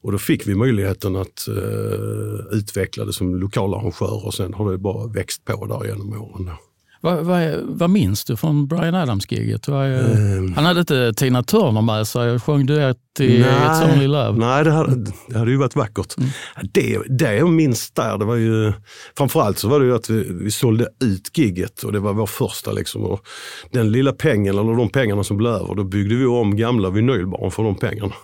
Och 0.00 0.12
då 0.12 0.18
fick 0.18 0.46
vi 0.46 0.54
möjligheten 0.54 1.16
att 1.16 1.48
eh, 1.48 2.58
utveckla 2.58 3.04
det 3.04 3.12
som 3.12 3.36
lokalarrangör 3.36 4.26
och 4.26 4.34
sen 4.34 4.54
har 4.54 4.72
det 4.72 4.78
bara 4.78 5.06
växt 5.06 5.44
på 5.44 5.66
där 5.66 5.88
genom 5.88 6.22
åren. 6.22 6.46
Då. 6.46 6.65
Vad, 7.06 7.24
vad, 7.24 7.60
vad 7.62 7.90
minns 7.90 8.24
du 8.24 8.36
från 8.36 8.66
Brian 8.66 8.94
Adams-giget? 8.94 9.68
Um, 9.68 10.52
han 10.54 10.64
hade 10.64 10.80
inte 10.80 11.12
Tina 11.16 11.42
Turner 11.42 11.82
med 11.82 12.06
sig. 12.06 12.40
Sjöng 12.40 12.66
duett 12.66 12.96
i 13.20 13.38
nej, 13.38 13.50
It's 13.50 13.92
Only 13.92 14.06
Love? 14.06 14.38
Nej, 14.38 14.64
det 14.64 14.70
hade, 14.70 15.12
det 15.28 15.38
hade 15.38 15.50
ju 15.50 15.56
varit 15.56 15.76
vackert. 15.76 16.18
Mm. 16.18 16.30
Det, 16.72 16.98
det 17.08 17.34
jag 17.34 17.48
minns 17.48 17.90
där, 17.90 18.18
det 18.18 18.24
var 18.24 18.36
ju... 18.36 18.72
Framförallt 19.16 19.58
så 19.58 19.68
var 19.68 19.80
det 19.80 19.86
ju 19.86 19.94
att 19.94 20.10
vi, 20.10 20.26
vi 20.30 20.50
sålde 20.50 20.88
ut 21.04 21.38
gigget 21.38 21.82
och 21.82 21.92
det 21.92 22.00
var 22.00 22.12
vår 22.12 22.26
första. 22.26 22.72
Liksom, 22.72 23.02
och 23.02 23.20
den 23.72 23.92
lilla 23.92 24.12
pengen, 24.12 24.58
eller 24.58 24.76
de 24.76 24.88
pengarna 24.88 25.24
som 25.24 25.36
blev 25.36 25.52
över, 25.52 25.74
då 25.74 25.84
byggde 25.84 26.14
vi 26.14 26.26
om 26.26 26.56
gamla 26.56 26.90
vinylbarn 26.90 27.50
för 27.50 27.62
de 27.62 27.74
pengarna 27.74 28.14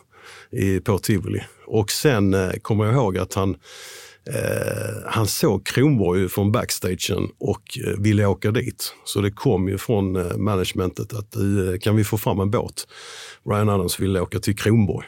i, 0.52 0.80
på 0.80 0.98
Tivoli. 0.98 1.40
Och 1.66 1.90
sen 1.90 2.34
eh, 2.34 2.50
kommer 2.62 2.84
jag 2.84 2.94
ihåg 2.94 3.18
att 3.18 3.34
han 3.34 3.56
Eh, 4.30 5.10
han 5.10 5.26
såg 5.26 5.66
Kronborg 5.66 6.28
från 6.28 6.52
backstagen 6.52 7.28
och 7.40 7.78
eh, 7.86 8.00
ville 8.00 8.26
åka 8.26 8.50
dit. 8.50 8.94
Så 9.04 9.20
det 9.20 9.30
kom 9.30 9.68
ju 9.68 9.78
från 9.78 10.16
eh, 10.16 10.36
managementet 10.36 11.12
att 11.12 11.36
kan 11.80 11.96
vi 11.96 12.04
få 12.04 12.18
fram 12.18 12.40
en 12.40 12.50
båt? 12.50 12.86
Ryan 13.50 13.68
Adams 13.68 14.00
ville 14.00 14.20
åka 14.20 14.38
till 14.38 14.56
Kronborg. 14.56 15.06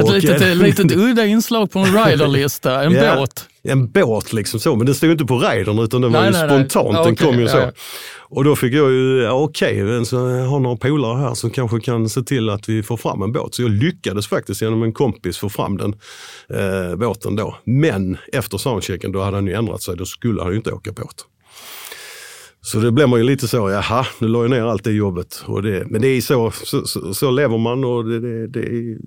Ett 0.00 0.10
litet, 0.12 0.56
litet 0.56 0.92
udda 0.92 1.26
inslag 1.26 1.70
på 1.70 1.78
en 1.78 2.04
riderlista, 2.06 2.82
en 2.84 2.92
ja, 2.92 3.16
båt. 3.16 3.48
En 3.62 3.90
båt 3.90 4.32
liksom 4.32 4.60
så, 4.60 4.76
men 4.76 4.86
den 4.86 4.94
stod 4.94 5.10
inte 5.10 5.24
på 5.24 5.38
ridern 5.38 5.78
utan 5.78 6.00
den 6.00 6.12
nej, 6.12 6.20
var 6.20 6.26
ju 6.26 6.32
nej, 6.32 6.48
spontant, 6.48 6.92
nej. 6.92 7.04
den 7.04 7.12
okay, 7.12 7.26
kom 7.26 7.40
ju 7.40 7.48
så. 7.48 7.56
Ja. 7.56 7.72
Och 8.30 8.44
då 8.44 8.56
fick 8.56 8.74
jag 8.74 8.90
ju, 8.90 9.22
ja, 9.22 9.32
okej, 9.32 9.84
okay, 9.84 10.18
jag 10.20 10.46
har 10.46 10.60
några 10.60 10.76
polare 10.76 11.18
här 11.18 11.34
som 11.34 11.50
kanske 11.50 11.80
kan 11.80 12.08
se 12.08 12.22
till 12.22 12.50
att 12.50 12.68
vi 12.68 12.82
får 12.82 12.96
fram 12.96 13.22
en 13.22 13.32
båt. 13.32 13.54
Så 13.54 13.62
jag 13.62 13.70
lyckades 13.70 14.26
faktiskt 14.26 14.62
genom 14.62 14.82
en 14.82 14.92
kompis 14.92 15.38
få 15.38 15.48
fram 15.48 15.76
den 15.76 15.94
eh, 16.48 16.96
båten 16.96 17.36
då. 17.36 17.56
Men 17.64 18.18
efter 18.32 18.58
soundchecken, 18.58 19.12
då 19.12 19.22
hade 19.22 19.36
han 19.36 19.46
ju 19.46 19.52
ändrat 19.52 19.82
sig, 19.82 19.96
då 19.96 20.04
skulle 20.04 20.42
han 20.42 20.50
ju 20.50 20.56
inte 20.56 20.72
åka 20.72 20.92
båt. 20.92 21.24
Så 22.60 22.78
det 22.78 22.92
blir 22.92 23.06
man 23.06 23.18
ju 23.18 23.24
lite 23.24 23.48
så, 23.48 23.70
jaha, 23.70 24.06
nu 24.18 24.28
la 24.28 24.42
jag 24.42 24.50
ner 24.50 24.62
allt 24.62 24.84
det 24.84 24.92
jobbet. 24.92 25.42
Och 25.46 25.62
det, 25.62 25.86
men 25.90 26.00
det 26.00 26.08
är 26.08 26.20
så, 26.20 26.50
så, 26.50 26.86
så, 26.86 27.14
så 27.14 27.30
lever 27.30 27.58
man 27.58 27.84
och 27.84 28.04
det, 28.04 28.20
det, 28.20 28.46
det 28.48 28.60
är 28.60 28.98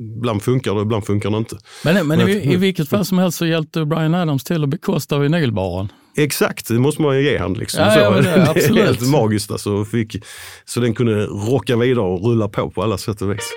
ibland 0.00 0.42
funkar 0.42 0.74
det, 0.74 0.80
ibland 0.82 1.06
funkar 1.06 1.30
det 1.30 1.36
inte. 1.36 1.56
Men, 1.84 2.06
men 2.06 2.28
i, 2.28 2.52
i 2.52 2.56
vilket 2.56 2.88
fall 2.88 3.04
som 3.04 3.18
helst 3.18 3.38
så 3.38 3.46
hjälpte 3.46 3.84
Brian 3.84 4.14
Adams 4.14 4.44
till 4.44 4.64
att 4.64 4.70
bekosta 4.70 5.18
vinylbaren. 5.18 5.88
Exakt, 6.16 6.68
det 6.68 6.78
måste 6.78 7.02
man 7.02 7.16
ju 7.16 7.22
ge 7.22 7.38
han. 7.38 7.54
Liksom. 7.54 7.84
Ja, 7.84 7.90
så. 7.90 8.00
Ja, 8.00 8.10
det, 8.10 8.22
det 8.54 8.64
är 8.64 8.74
helt 8.86 9.00
magiskt 9.00 9.50
alltså. 9.50 9.84
Fick, 9.84 10.16
så 10.64 10.80
den 10.80 10.94
kunde 10.94 11.26
rocka 11.26 11.76
vidare 11.76 12.04
och 12.04 12.24
rulla 12.24 12.48
på 12.48 12.70
på 12.70 12.82
alla 12.82 12.98
sätt 12.98 13.22
och 13.22 13.30
vis. 13.30 13.52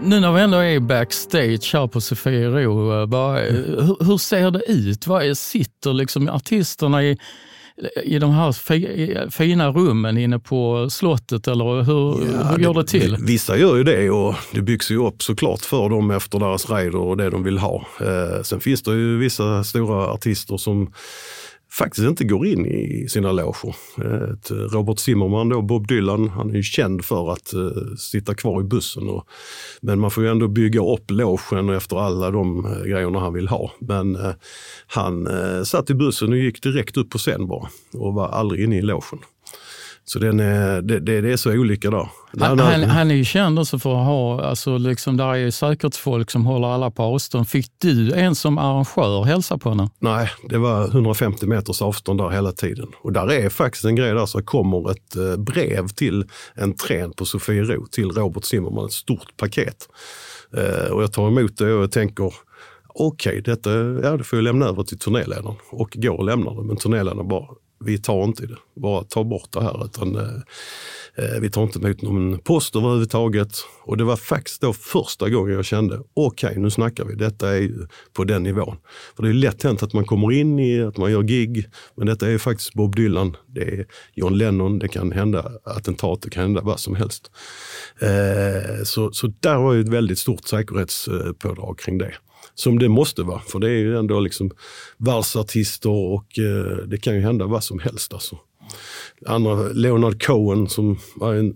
Nu 0.00 0.20
när 0.20 0.32
vi 0.32 0.40
ändå 0.40 0.58
är 0.58 0.80
backstage 0.80 1.70
här 1.74 1.86
på 1.86 2.00
Sofiero, 2.00 2.58
mm. 2.58 3.10
hur, 3.86 4.04
hur, 4.04 4.18
ser 4.18 4.50
det 4.50 4.62
ut? 4.66 5.06
Vad 5.06 5.38
sitter 5.38 5.92
liksom 5.92 6.28
artisterna 6.28 7.04
i 7.04 7.18
i 8.04 8.18
de 8.18 8.30
här 8.30 9.30
fina 9.30 9.70
rummen 9.70 10.18
inne 10.18 10.38
på 10.38 10.90
slottet 10.90 11.48
eller 11.48 11.82
hur, 11.82 12.32
ja, 12.32 12.42
hur 12.42 12.64
går 12.64 12.74
det, 12.74 12.80
det 12.80 12.86
till? 12.86 13.16
Vissa 13.20 13.56
gör 13.56 13.76
ju 13.76 13.84
det 13.84 14.10
och 14.10 14.34
det 14.52 14.60
byggs 14.62 14.90
ju 14.90 15.06
upp 15.06 15.22
såklart 15.22 15.60
för 15.60 15.88
dem 15.88 16.10
efter 16.10 16.38
deras 16.38 16.70
raider 16.70 16.98
och 16.98 17.16
det 17.16 17.30
de 17.30 17.42
vill 17.42 17.58
ha. 17.58 17.86
Eh, 18.00 18.42
sen 18.42 18.60
finns 18.60 18.82
det 18.82 18.90
ju 18.90 19.18
vissa 19.18 19.64
stora 19.64 20.06
artister 20.06 20.56
som 20.56 20.92
faktiskt 21.70 22.08
inte 22.08 22.24
går 22.24 22.46
in 22.46 22.66
i 22.66 23.08
sina 23.08 23.32
loger. 23.32 23.74
Eh, 23.98 24.54
Robert 24.54 24.98
Zimmerman, 24.98 25.48
då, 25.48 25.62
Bob 25.62 25.86
Dylan, 25.86 26.28
han 26.28 26.50
är 26.50 26.54
ju 26.54 26.62
känd 26.62 27.04
för 27.04 27.32
att 27.32 27.54
uh, 27.54 27.94
sitta 27.96 28.34
kvar 28.34 28.60
i 28.60 28.64
bussen. 28.64 29.08
Och, 29.08 29.28
men 29.80 30.00
man 30.00 30.10
får 30.10 30.24
ju 30.24 30.30
ändå 30.30 30.48
bygga 30.48 30.84
upp 30.84 31.10
logen 31.10 31.68
efter 31.68 31.96
alla 31.96 32.30
de 32.30 32.66
uh, 32.66 32.84
grejerna 32.84 33.20
han 33.20 33.32
vill 33.32 33.48
ha. 33.48 33.70
Men 33.78 34.16
uh, 34.16 34.32
han 34.86 35.28
satt 35.64 35.90
i 35.90 35.94
bussen 35.94 36.32
och 36.32 36.38
gick 36.38 36.62
direkt 36.62 36.96
upp 36.96 37.10
på 37.10 37.18
scen 37.18 37.46
bara 37.46 37.68
och 37.92 38.14
var 38.14 38.28
aldrig 38.28 38.64
inne 38.64 38.78
i 38.78 38.82
logen. 38.82 39.18
Så 40.08 40.18
den 40.18 40.40
är, 40.40 40.82
det, 40.82 41.00
det, 41.00 41.20
det, 41.20 41.32
är 41.32 41.36
så 41.36 41.52
olika 41.52 41.90
där. 41.90 42.08
Han, 42.40 42.58
han, 42.58 42.82
han, 42.82 43.10
är 43.10 43.14
ju 43.14 43.24
känd 43.24 43.58
också 43.58 43.78
för 43.78 44.00
att 44.00 44.06
ha, 44.06 44.44
alltså 44.44 44.78
liksom, 44.78 45.16
där 45.16 45.34
är 45.34 45.50
säkerhetsfolk 45.50 46.30
som 46.30 46.46
håller 46.46 46.68
alla 46.68 46.90
på 46.90 47.02
avstånd. 47.02 47.48
Fick 47.48 47.70
du 47.78 48.12
en 48.12 48.34
som 48.34 48.58
arrangör 48.58 49.24
hälsa 49.24 49.58
på 49.58 49.68
honom? 49.68 49.90
Nej, 49.98 50.30
det 50.48 50.58
var 50.58 50.84
150 50.84 51.46
meters 51.46 51.82
avstånd 51.82 52.20
där 52.20 52.28
hela 52.28 52.52
tiden. 52.52 52.86
Och 53.02 53.12
där 53.12 53.32
är 53.32 53.48
faktiskt 53.48 53.84
en 53.84 53.96
grej 53.96 54.14
där 54.14 54.26
så 54.26 54.42
kommer 54.42 54.90
ett 54.90 55.16
eh, 55.16 55.36
brev 55.36 55.88
till 55.88 56.24
en 56.54 56.74
trän 56.74 57.12
på 57.12 57.24
Sofiero 57.24 57.86
till 57.86 58.10
Robert 58.10 58.44
Zimmerman, 58.44 58.86
ett 58.86 58.92
stort 58.92 59.36
paket. 59.36 59.88
Eh, 60.56 60.92
och 60.92 61.02
jag 61.02 61.12
tar 61.12 61.28
emot 61.28 61.56
det 61.56 61.72
och 61.72 61.82
jag 61.82 61.92
tänker, 61.92 62.34
okej, 62.94 63.30
okay, 63.30 63.40
detta 63.40 63.70
ja, 64.02 64.16
det 64.16 64.24
får 64.24 64.36
jag 64.36 64.44
lämna 64.44 64.66
över 64.66 64.82
till 64.82 64.98
turnéledaren. 64.98 65.56
Och 65.70 65.90
går 65.96 66.16
och 66.16 66.24
lämnar 66.24 66.54
det, 66.54 66.62
men 66.62 66.76
turnéledaren 66.76 67.28
bara, 67.28 67.46
vi 67.80 67.98
tar 67.98 68.24
inte 68.24 68.42
i 68.42 68.46
det. 68.46 68.56
Bara 68.76 69.04
ta 69.04 69.24
bort 69.24 69.52
det 69.52 69.62
här. 69.62 69.84
Utan, 69.84 70.16
eh, 70.16 70.22
eh, 71.16 71.40
vi 71.40 71.50
tar 71.50 71.62
inte 71.62 71.78
emot 71.78 72.02
någon 72.02 72.38
post 72.38 72.76
överhuvudtaget. 72.76 73.52
Och 73.82 73.96
det 73.96 74.04
var 74.04 74.16
faktiskt 74.16 74.60
då 74.60 74.72
första 74.72 75.28
gången 75.28 75.54
jag 75.54 75.64
kände, 75.64 76.00
okej 76.14 76.48
okay, 76.48 76.62
nu 76.62 76.70
snackar 76.70 77.04
vi, 77.04 77.14
detta 77.14 77.48
är 77.48 77.60
ju 77.60 77.86
på 78.12 78.24
den 78.24 78.42
nivån. 78.42 78.76
För 79.16 79.22
det 79.22 79.28
är 79.28 79.32
lätt 79.32 79.62
hänt 79.62 79.82
att 79.82 79.92
man 79.92 80.04
kommer 80.04 80.32
in 80.32 80.58
i 80.58 80.82
att 80.82 80.96
man 80.96 81.12
gör 81.12 81.22
gig, 81.22 81.66
men 81.96 82.06
detta 82.06 82.30
är 82.30 82.38
faktiskt 82.38 82.74
Bob 82.74 82.96
Dylan, 82.96 83.36
det 83.46 83.60
är 83.60 83.86
John 84.14 84.38
Lennon, 84.38 84.78
det 84.78 84.88
kan 84.88 85.12
hända 85.12 85.52
attentat, 85.64 86.22
det 86.22 86.30
kan 86.30 86.42
hända 86.42 86.60
vad 86.60 86.80
som 86.80 86.94
helst. 86.94 87.30
Eh, 88.00 88.82
så, 88.84 89.12
så 89.12 89.32
där 89.40 89.56
var 89.56 89.72
ju 89.72 89.80
ett 89.80 89.88
väldigt 89.88 90.18
stort 90.18 90.48
säkerhetspådrag 90.48 91.78
kring 91.78 91.98
det 91.98 92.14
som 92.54 92.78
det 92.78 92.88
måste 92.88 93.22
vara. 93.22 93.40
För 93.40 93.58
det 93.58 93.70
är 93.70 93.78
ju 93.78 93.98
ändå 93.98 94.20
liksom 94.20 94.50
världsartister 94.96 95.90
och 95.90 96.38
eh, 96.38 96.86
det 96.86 96.98
kan 96.98 97.14
ju 97.14 97.20
hända 97.20 97.46
vad 97.46 97.64
som 97.64 97.78
helst. 97.78 98.12
Alltså. 98.12 98.38
Andra, 99.26 99.54
Leonard 99.54 100.22
Cohen 100.22 100.68
som 100.68 100.98
var 101.16 101.34
en 101.34 101.54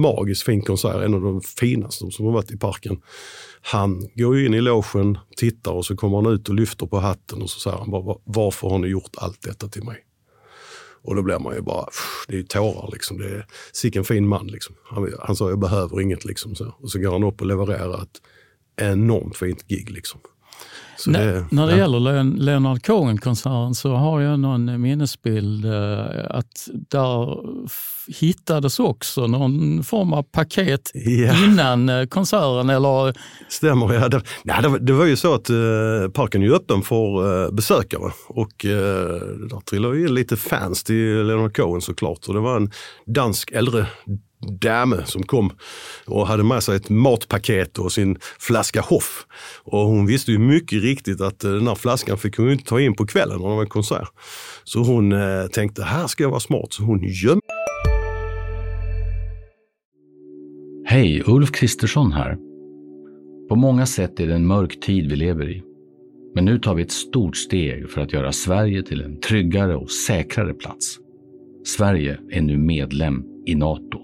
magiskt 0.00 0.42
fin 0.42 0.62
konsert, 0.62 1.02
en 1.02 1.14
av 1.14 1.20
de 1.20 1.40
finaste 1.40 2.10
som 2.10 2.26
har 2.26 2.32
varit 2.32 2.50
i 2.50 2.58
parken. 2.58 3.00
Han 3.62 4.08
går 4.14 4.40
in 4.40 4.54
i 4.54 4.60
logen, 4.60 5.18
tittar 5.36 5.72
och 5.72 5.86
så 5.86 5.96
kommer 5.96 6.22
han 6.22 6.32
ut 6.34 6.48
och 6.48 6.54
lyfter 6.54 6.86
på 6.86 6.98
hatten 6.98 7.42
och 7.42 7.50
så 7.50 7.60
säger 7.60 7.76
han 7.76 7.90
bara, 7.90 8.16
varför 8.24 8.68
har 8.68 8.78
ni 8.78 8.88
gjort 8.88 9.16
allt 9.16 9.42
detta 9.42 9.68
till 9.68 9.84
mig? 9.84 10.04
Och 11.02 11.16
då 11.16 11.22
blir 11.22 11.38
man 11.38 11.54
ju 11.54 11.60
bara, 11.60 11.88
det 12.28 12.34
är 12.34 12.38
ju 12.38 12.42
tårar 12.42 12.90
liksom. 12.92 13.18
Det 13.18 13.28
är, 13.28 13.46
sicken 13.72 14.04
fin 14.04 14.28
man 14.28 14.46
liksom. 14.46 14.74
Han, 14.84 15.12
han 15.20 15.36
sa, 15.36 15.48
jag 15.48 15.58
behöver 15.58 16.00
inget 16.00 16.24
liksom. 16.24 16.54
Så. 16.54 16.74
Och 16.78 16.90
så 16.90 16.98
går 16.98 17.12
han 17.12 17.24
upp 17.24 17.40
och 17.40 17.46
levererar 17.46 18.02
ett 18.02 18.20
enormt 18.76 19.36
fint 19.36 19.68
gig 19.68 19.90
liksom. 19.90 20.20
Så 20.96 21.10
N 21.10 21.12
det, 21.12 21.46
när 21.50 21.66
det 21.66 21.72
ja. 21.72 21.78
gäller 21.78 22.24
Leonard 22.38 22.86
Cohen-konserten 22.86 23.74
så 23.74 23.94
har 23.94 24.20
jag 24.20 24.40
någon 24.40 24.80
minnesbild 24.80 25.64
eh, 25.64 26.06
att 26.30 26.68
där 26.90 27.38
hittades 28.20 28.80
också 28.80 29.26
någon 29.26 29.84
form 29.84 30.12
av 30.12 30.22
paket 30.22 30.90
ja. 30.94 31.44
innan 31.44 31.88
eh, 31.88 32.06
konserten. 32.06 32.70
Eller... 32.70 33.14
Stämmer, 33.48 33.94
ja. 33.94 34.08
Det, 34.08 34.22
nej, 34.44 34.62
det, 34.62 34.78
det 34.78 34.92
var 34.92 35.04
ju 35.04 35.16
så 35.16 35.34
att 35.34 35.50
eh, 35.50 35.56
parken 36.14 36.42
är 36.42 36.50
öppen 36.50 36.82
för 36.82 37.44
eh, 37.44 37.52
besökare 37.52 38.12
och 38.28 38.64
eh, 38.64 39.20
där 39.50 39.60
trillade 39.60 39.96
ju 39.96 40.08
in 40.08 40.14
lite 40.14 40.36
fans 40.36 40.84
till 40.84 41.26
Leonard 41.26 41.56
Cohen 41.56 41.80
såklart. 41.80 42.28
Och 42.28 42.34
det 42.34 42.40
var 42.40 42.56
en 42.56 42.70
dansk 43.06 43.52
äldre 43.52 43.86
dame 44.60 45.06
som 45.06 45.22
kom 45.22 45.52
och 46.06 46.26
hade 46.26 46.44
med 46.44 46.62
sig 46.62 46.76
ett 46.76 46.90
matpaket 46.90 47.78
och 47.78 47.92
sin 47.92 48.18
flaska 48.38 48.80
Hoff. 48.80 49.26
Och 49.64 49.78
hon 49.78 50.06
visste 50.06 50.32
ju 50.32 50.38
mycket 50.38 50.82
riktigt 50.82 51.20
att 51.20 51.44
eh, 51.44 51.50
den 51.50 51.66
här 51.68 51.74
flaskan 51.74 52.18
fick 52.18 52.36
hon 52.36 52.52
inte 52.52 52.64
ta 52.64 52.80
in 52.80 52.94
på 52.94 53.06
kvällen 53.06 53.40
när 53.40 53.48
det 53.48 53.54
var 53.54 53.62
en 53.62 53.68
konsert. 53.68 54.08
Så 54.64 54.78
hon 54.78 55.12
eh, 55.12 55.46
tänkte, 55.46 55.82
här 55.82 56.06
ska 56.06 56.22
jag 56.22 56.30
vara 56.30 56.40
smart. 56.40 56.72
Så 56.72 56.82
hon 56.82 57.00
gömde 57.02 57.40
Hej, 60.86 61.22
Ulf 61.26 61.52
Kristersson 61.52 62.12
här. 62.12 62.36
På 63.48 63.56
många 63.56 63.86
sätt 63.86 64.20
är 64.20 64.26
det 64.26 64.34
en 64.34 64.46
mörk 64.46 64.80
tid 64.80 65.10
vi 65.10 65.16
lever 65.16 65.50
i. 65.50 65.62
Men 66.34 66.44
nu 66.44 66.58
tar 66.58 66.74
vi 66.74 66.82
ett 66.82 66.92
stort 66.92 67.36
steg 67.36 67.90
för 67.90 68.00
att 68.00 68.12
göra 68.12 68.32
Sverige 68.32 68.82
till 68.82 69.02
en 69.02 69.20
tryggare 69.20 69.76
och 69.76 69.90
säkrare 69.90 70.54
plats. 70.54 70.98
Sverige 71.64 72.18
är 72.30 72.40
nu 72.40 72.56
medlem 72.58 73.24
i 73.46 73.54
Nato. 73.54 74.03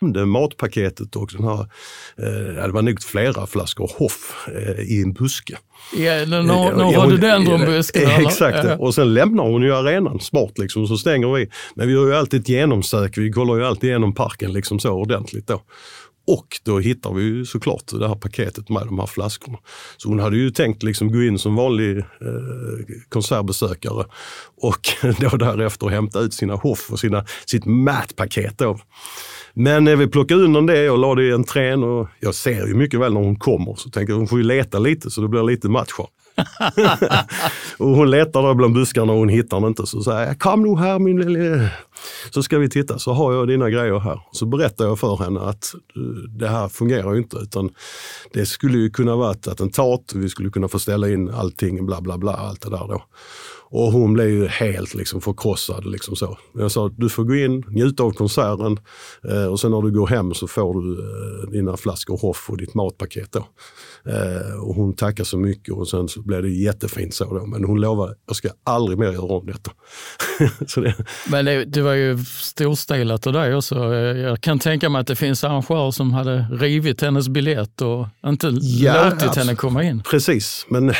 det 0.00 0.26
matpaketet 0.26 1.16
och 1.16 1.30
den 1.32 1.44
här, 1.44 1.60
eh, 2.18 2.66
det 2.66 2.72
var 2.72 2.82
nog 2.82 3.02
flera 3.02 3.46
flaskor 3.46 3.90
Hoff 3.98 4.48
eh, 4.48 4.80
i 4.80 5.02
en 5.02 5.12
buske. 5.12 5.58
Ja, 5.96 6.24
du 7.10 7.16
den 7.16 7.46
från 7.46 7.60
busken? 7.60 8.10
Exakt, 8.26 8.64
ja. 8.64 8.76
och 8.76 8.94
sen 8.94 9.14
lämnar 9.14 9.44
hon 9.44 9.62
ju 9.62 9.74
arenan 9.74 10.20
smart 10.20 10.58
liksom, 10.58 10.86
så 10.86 10.96
stänger 10.96 11.34
vi. 11.34 11.50
Men 11.74 11.88
vi 11.88 11.94
har 11.94 12.06
ju 12.06 12.14
alltid 12.14 12.40
ett 12.40 12.48
genomsök, 12.48 13.18
vi 13.18 13.32
kollar 13.32 13.56
ju 13.56 13.64
alltid 13.64 13.90
igenom 13.90 14.14
parken 14.14 14.52
liksom 14.52 14.78
så 14.78 14.90
ordentligt 14.90 15.46
då. 15.46 15.62
Och 16.26 16.60
då 16.62 16.78
hittar 16.78 17.12
vi 17.12 17.22
ju 17.22 17.46
såklart 17.46 17.84
det 17.86 18.08
här 18.08 18.14
paketet 18.14 18.68
med 18.68 18.86
de 18.86 18.98
här 18.98 19.06
flaskorna. 19.06 19.58
Så 19.96 20.08
hon 20.08 20.20
hade 20.20 20.36
ju 20.36 20.50
tänkt 20.50 20.82
liksom 20.82 21.12
gå 21.12 21.22
in 21.22 21.38
som 21.38 21.56
vanlig 21.56 21.98
eh, 21.98 22.04
konsertbesökare 23.08 24.04
och 24.56 24.88
då 25.20 25.36
därefter 25.36 25.88
hämta 25.88 26.20
ut 26.20 26.34
sina 26.34 26.54
Hoff 26.54 26.90
och 26.90 27.00
sina, 27.00 27.24
sitt 27.46 27.64
matpaket. 27.64 28.58
Då. 28.58 28.78
Men 29.54 29.88
eh, 29.88 29.96
vi 29.96 30.06
plockade 30.06 30.44
undan 30.44 30.66
det 30.66 30.90
och 30.90 30.98
la 30.98 31.14
det 31.14 31.24
i 31.24 31.30
en 31.30 31.44
trän 31.44 31.84
och 31.84 32.08
jag 32.20 32.34
ser 32.34 32.66
ju 32.66 32.74
mycket 32.74 33.00
väl 33.00 33.14
när 33.14 33.20
hon 33.20 33.36
kommer 33.36 33.74
så 33.74 33.90
tänker 33.90 34.12
jag 34.12 34.18
hon 34.18 34.28
får 34.28 34.38
ju 34.38 34.44
leta 34.44 34.78
lite 34.78 35.10
så 35.10 35.20
det 35.20 35.28
blir 35.28 35.42
lite 35.42 35.68
matcher. 35.68 36.06
och 37.78 37.88
hon 37.88 38.10
letar 38.10 38.42
där 38.42 38.54
bland 38.54 38.74
buskarna 38.74 39.12
och 39.12 39.18
hon 39.18 39.28
hittar 39.28 39.60
den 39.60 39.68
inte. 39.68 39.86
Så 39.86 40.02
säger 40.02 40.26
jag, 40.26 40.38
kom 40.38 40.62
nu 40.62 40.76
här 40.76 40.98
min 40.98 41.20
lille... 41.20 41.70
Så 42.30 42.42
ska 42.42 42.58
vi 42.58 42.68
titta, 42.68 42.98
så 42.98 43.12
har 43.12 43.32
jag 43.32 43.48
dina 43.48 43.70
grejer 43.70 43.98
här. 43.98 44.20
Så 44.32 44.46
berättar 44.46 44.84
jag 44.84 44.98
för 44.98 45.16
henne 45.16 45.40
att 45.40 45.74
eh, 45.96 46.02
det 46.38 46.48
här 46.48 46.68
fungerar 46.68 47.12
ju 47.12 47.18
inte 47.18 47.36
utan 47.36 47.70
det 48.32 48.46
skulle 48.46 48.78
ju 48.78 48.90
kunna 48.90 49.16
vara 49.16 49.30
ett 49.30 49.48
attentat, 49.48 50.12
vi 50.14 50.28
skulle 50.28 50.50
kunna 50.50 50.68
få 50.68 50.78
ställa 50.78 51.08
in 51.08 51.30
allting, 51.30 51.86
bla 51.86 52.00
bla 52.00 52.18
bla, 52.18 52.34
allt 52.34 52.60
det 52.60 52.70
där 52.70 52.88
då. 52.88 53.02
Och 53.72 53.92
hon 53.92 54.12
blev 54.12 54.28
ju 54.28 54.46
helt 54.46 54.94
liksom 54.94 55.20
förkrossad. 55.20 55.86
Liksom 55.86 56.16
så. 56.16 56.38
Jag 56.54 56.70
sa 56.70 56.90
du 56.96 57.08
får 57.08 57.24
gå 57.24 57.36
in, 57.36 57.64
njuta 57.68 58.02
av 58.02 58.10
konserten 58.10 58.78
eh, 59.28 59.44
och 59.44 59.60
sen 59.60 59.70
när 59.70 59.82
du 59.82 59.90
går 59.92 60.06
hem 60.06 60.34
så 60.34 60.46
får 60.46 60.80
du 60.80 60.92
eh, 60.92 61.50
dina 61.50 61.76
flaskor 61.76 62.18
Hoff 62.18 62.50
och 62.50 62.56
ditt 62.56 62.74
matpaket. 62.74 63.32
Då. 63.32 63.46
Eh, 64.10 64.60
och 64.62 64.74
hon 64.74 64.96
tackade 64.96 65.24
så 65.24 65.38
mycket 65.38 65.74
och 65.74 65.88
sen 65.88 66.08
så 66.08 66.22
blev 66.22 66.42
det 66.42 66.50
jättefint 66.50 67.14
så 67.14 67.24
då. 67.24 67.46
Men 67.46 67.64
hon 67.64 67.80
lovade, 67.80 68.14
jag 68.26 68.36
ska 68.36 68.48
aldrig 68.64 68.98
mer 68.98 69.12
göra 69.12 69.32
om 69.32 69.46
detta. 69.46 69.70
det... 70.80 70.94
Men 71.30 71.44
det, 71.44 71.64
det, 71.64 71.82
var 71.82 71.94
ju 71.94 72.18
storstilat 72.24 73.26
av 73.26 73.32
dig 73.32 73.54
också. 73.54 73.94
Jag 73.94 74.40
kan 74.40 74.58
tänka 74.58 74.88
mig 74.88 75.00
att 75.00 75.06
det 75.06 75.16
finns 75.16 75.44
arrangörer 75.44 75.90
som 75.90 76.12
hade 76.12 76.46
rivit 76.52 77.00
hennes 77.00 77.28
biljett 77.28 77.82
och 77.82 78.06
inte 78.26 78.46
ja, 78.60 79.04
låtit 79.04 79.22
alltså, 79.22 79.40
henne 79.40 79.54
komma 79.54 79.84
in. 79.84 80.02
Precis, 80.10 80.66
men 80.68 80.92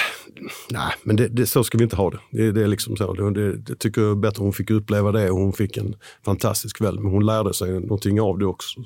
nej, 0.70 0.92
men 1.02 1.16
det, 1.16 1.28
det, 1.28 1.46
så 1.46 1.64
ska 1.64 1.78
vi 1.78 1.84
inte 1.84 1.96
ha 1.96 2.10
det. 2.10 2.18
Det, 2.30 2.52
det 2.52 2.62
är 2.62 2.66
liksom 2.66 2.96
så. 2.96 3.12
Det, 3.12 3.56
det, 3.56 3.76
tycker 3.76 4.00
jag 4.00 4.10
är 4.10 4.14
bättre 4.14 4.42
hon 4.42 4.52
fick 4.52 4.70
uppleva 4.70 5.12
det 5.12 5.30
och 5.30 5.38
hon 5.38 5.52
fick 5.52 5.76
en 5.76 5.94
fantastisk 6.24 6.76
kväll. 6.78 7.00
Men 7.00 7.12
hon 7.12 7.26
lärde 7.26 7.54
sig 7.54 7.70
någonting 7.70 8.20
av 8.20 8.38
det 8.38 8.46
också. 8.46 8.80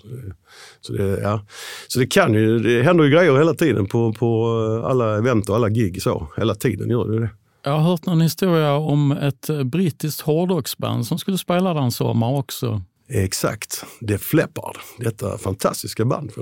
Så 0.81 0.93
det, 0.93 1.21
ja. 1.21 1.47
så 1.89 1.99
det 1.99 2.07
kan 2.07 2.35
ju, 2.35 2.59
det 2.59 2.83
händer 2.83 3.05
ju 3.05 3.11
grejer 3.11 3.39
hela 3.39 3.55
tiden 3.55 3.87
på, 3.87 4.13
på 4.13 4.47
alla 4.87 5.19
event 5.19 5.49
och 5.49 5.57
alla 5.57 5.69
gig 5.69 6.03
så. 6.03 6.27
Hela 6.37 6.55
tiden 6.55 6.91
gör 6.91 7.09
det 7.09 7.21
det. 7.21 7.31
Jag 7.63 7.73
har 7.73 7.81
hört 7.81 8.07
någon 8.07 8.21
historia 8.21 8.73
om 8.73 9.13
ett 9.13 9.51
brittiskt 9.65 10.21
hårdrocksband 10.21 11.07
som 11.07 11.19
skulle 11.19 11.39
spela 11.39 11.75
den 11.75 11.91
sommar 11.91 12.39
också. 12.39 12.83
Exakt, 13.09 13.85
det 14.01 14.19
Fleppard, 14.19 14.77
detta 14.99 15.39
fantastiska 15.39 16.05
band. 16.05 16.33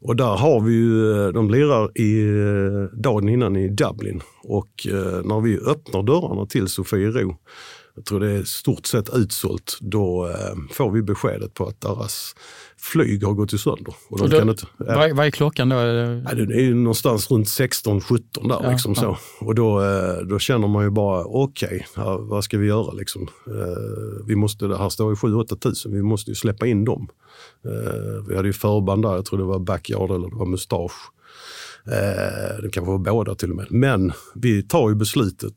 Och 0.00 0.16
där 0.16 0.36
har 0.36 0.60
vi 0.60 0.72
ju, 0.72 1.12
eh, 1.12 1.28
de 1.32 1.50
lirar 1.50 1.98
i, 1.98 2.28
eh, 2.28 2.98
dagen 2.98 3.28
innan 3.28 3.56
i 3.56 3.68
Dublin. 3.68 4.20
Och 4.42 4.86
eh, 4.86 5.24
när 5.24 5.40
vi 5.40 5.58
öppnar 5.58 6.02
dörrarna 6.02 6.46
till 6.46 6.68
Sofiero, 6.68 7.36
jag 7.96 8.04
tror 8.04 8.20
det 8.20 8.30
är 8.30 8.42
stort 8.42 8.86
sett 8.86 9.14
utsålt, 9.14 9.78
då 9.80 10.28
eh, 10.28 10.74
får 10.74 10.90
vi 10.90 11.02
beskedet 11.02 11.54
på 11.54 11.66
att 11.66 11.80
deras 11.80 12.34
flyg 12.78 13.24
har 13.24 13.32
gått 13.32 13.60
sönder. 13.60 13.94
Och 14.08 14.20
och 14.20 14.30
då, 14.30 14.38
kan 14.38 14.48
inte, 14.48 14.66
ja. 14.78 14.96
vad, 14.96 15.16
vad 15.16 15.26
är 15.26 15.30
klockan 15.30 15.68
då? 15.68 15.76
Ja, 15.76 16.34
det 16.34 16.66
är 16.66 16.74
någonstans 16.74 17.30
runt 17.30 17.46
16-17 17.46 18.48
där. 18.48 18.60
Ja, 18.62 18.70
liksom 18.70 18.94
så. 18.94 19.18
Och 19.40 19.54
då, 19.54 19.82
då 20.28 20.38
känner 20.38 20.68
man 20.68 20.84
ju 20.84 20.90
bara, 20.90 21.24
okej, 21.24 21.86
okay, 21.96 22.16
vad 22.18 22.44
ska 22.44 22.58
vi 22.58 22.66
göra? 22.66 22.92
Liksom? 22.92 23.28
Vi 24.26 24.36
måste, 24.36 24.66
det 24.66 24.78
här 24.78 24.88
står 24.88 25.10
ju 25.10 25.14
7-8 25.14 25.58
tusen, 25.58 25.92
vi 25.92 26.02
måste 26.02 26.30
ju 26.30 26.34
släppa 26.34 26.66
in 26.66 26.84
dem. 26.84 27.08
Eh, 27.64 28.24
vi 28.28 28.36
hade 28.36 28.48
ju 28.48 28.52
förband 28.52 29.02
där, 29.02 29.14
jag 29.14 29.24
tror 29.24 29.38
det 29.38 29.44
var 29.44 29.58
Backyard 29.58 30.10
eller 30.10 30.28
det 30.28 30.36
var 30.36 30.46
Mustasch. 30.46 31.10
Eh, 31.86 32.62
det 32.62 32.70
kanske 32.72 32.90
var 32.90 32.98
båda 32.98 33.34
till 33.34 33.50
och 33.50 33.56
med. 33.56 33.66
Men 33.70 34.12
vi 34.34 34.62
tar 34.62 34.88
ju 34.88 34.94
beslutet 34.94 35.54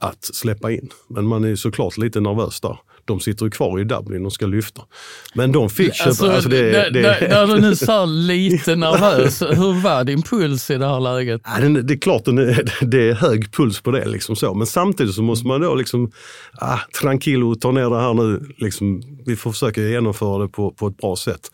att 0.00 0.24
släppa 0.24 0.70
in. 0.70 0.88
Men 1.08 1.26
man 1.26 1.44
är 1.44 1.56
såklart 1.56 1.98
lite 1.98 2.20
nervös 2.20 2.60
där 2.60 2.78
de 3.10 3.20
sitter 3.20 3.44
ju 3.44 3.50
kvar 3.50 3.80
i 3.80 3.84
Dublin 3.84 4.26
och 4.26 4.32
ska 4.32 4.46
lyfta. 4.46 4.82
Men 5.34 5.52
de 5.52 5.70
fick 5.70 5.94
köpa... 5.94 6.08
Alltså, 6.08 6.30
alltså 6.30 6.48
det, 6.48 6.72
när, 6.72 6.90
det, 6.90 7.28
när 7.28 7.46
du 7.46 7.60
nu 7.60 7.76
sa 7.76 8.04
lite 8.06 8.76
nervös, 8.76 9.42
hur 9.42 9.82
var 9.82 10.04
din 10.04 10.22
puls 10.22 10.70
i 10.70 10.76
det 10.76 10.86
här 10.86 11.00
läget? 11.00 11.40
Ja, 11.44 11.60
det, 11.60 11.82
det 11.82 11.94
är 11.94 11.98
klart 11.98 12.24
det 12.80 13.08
är 13.08 13.14
hög 13.14 13.52
puls 13.52 13.80
på 13.80 13.90
det. 13.90 14.08
Liksom 14.08 14.36
så. 14.36 14.54
Men 14.54 14.66
samtidigt 14.66 15.14
så 15.14 15.22
måste 15.22 15.46
man 15.46 15.60
då 15.60 15.74
liksom, 15.74 16.12
ah, 16.52 16.78
tranquilo, 17.00 17.54
ta 17.54 17.70
ner 17.70 17.90
det 17.90 18.00
här 18.00 18.14
nu. 18.14 18.54
Liksom, 18.58 19.02
vi 19.26 19.36
får 19.36 19.52
försöka 19.52 19.80
genomföra 19.80 20.42
det 20.42 20.48
på, 20.48 20.70
på 20.70 20.86
ett 20.86 20.96
bra 20.96 21.16
sätt. 21.16 21.50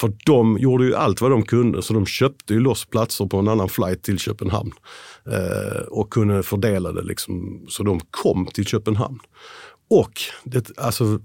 För 0.00 0.12
de 0.24 0.58
gjorde 0.58 0.84
ju 0.84 0.94
allt 0.94 1.20
vad 1.20 1.30
de 1.30 1.42
kunde, 1.42 1.82
så 1.82 1.94
de 1.94 2.06
köpte 2.06 2.54
ju 2.54 2.60
loss 2.60 2.84
platser 2.84 3.26
på 3.26 3.38
en 3.38 3.48
annan 3.48 3.68
flight 3.68 4.02
till 4.02 4.18
Köpenhamn. 4.18 4.72
Eh, 5.30 5.82
och 5.88 6.10
kunde 6.10 6.42
fördela 6.42 6.92
det 6.92 7.02
liksom, 7.02 7.64
så 7.68 7.82
de 7.82 8.00
kom 8.10 8.46
till 8.46 8.66
Köpenhamn. 8.66 9.18
Och 9.88 10.12
det, 10.44 10.78
alltså, 10.78 11.20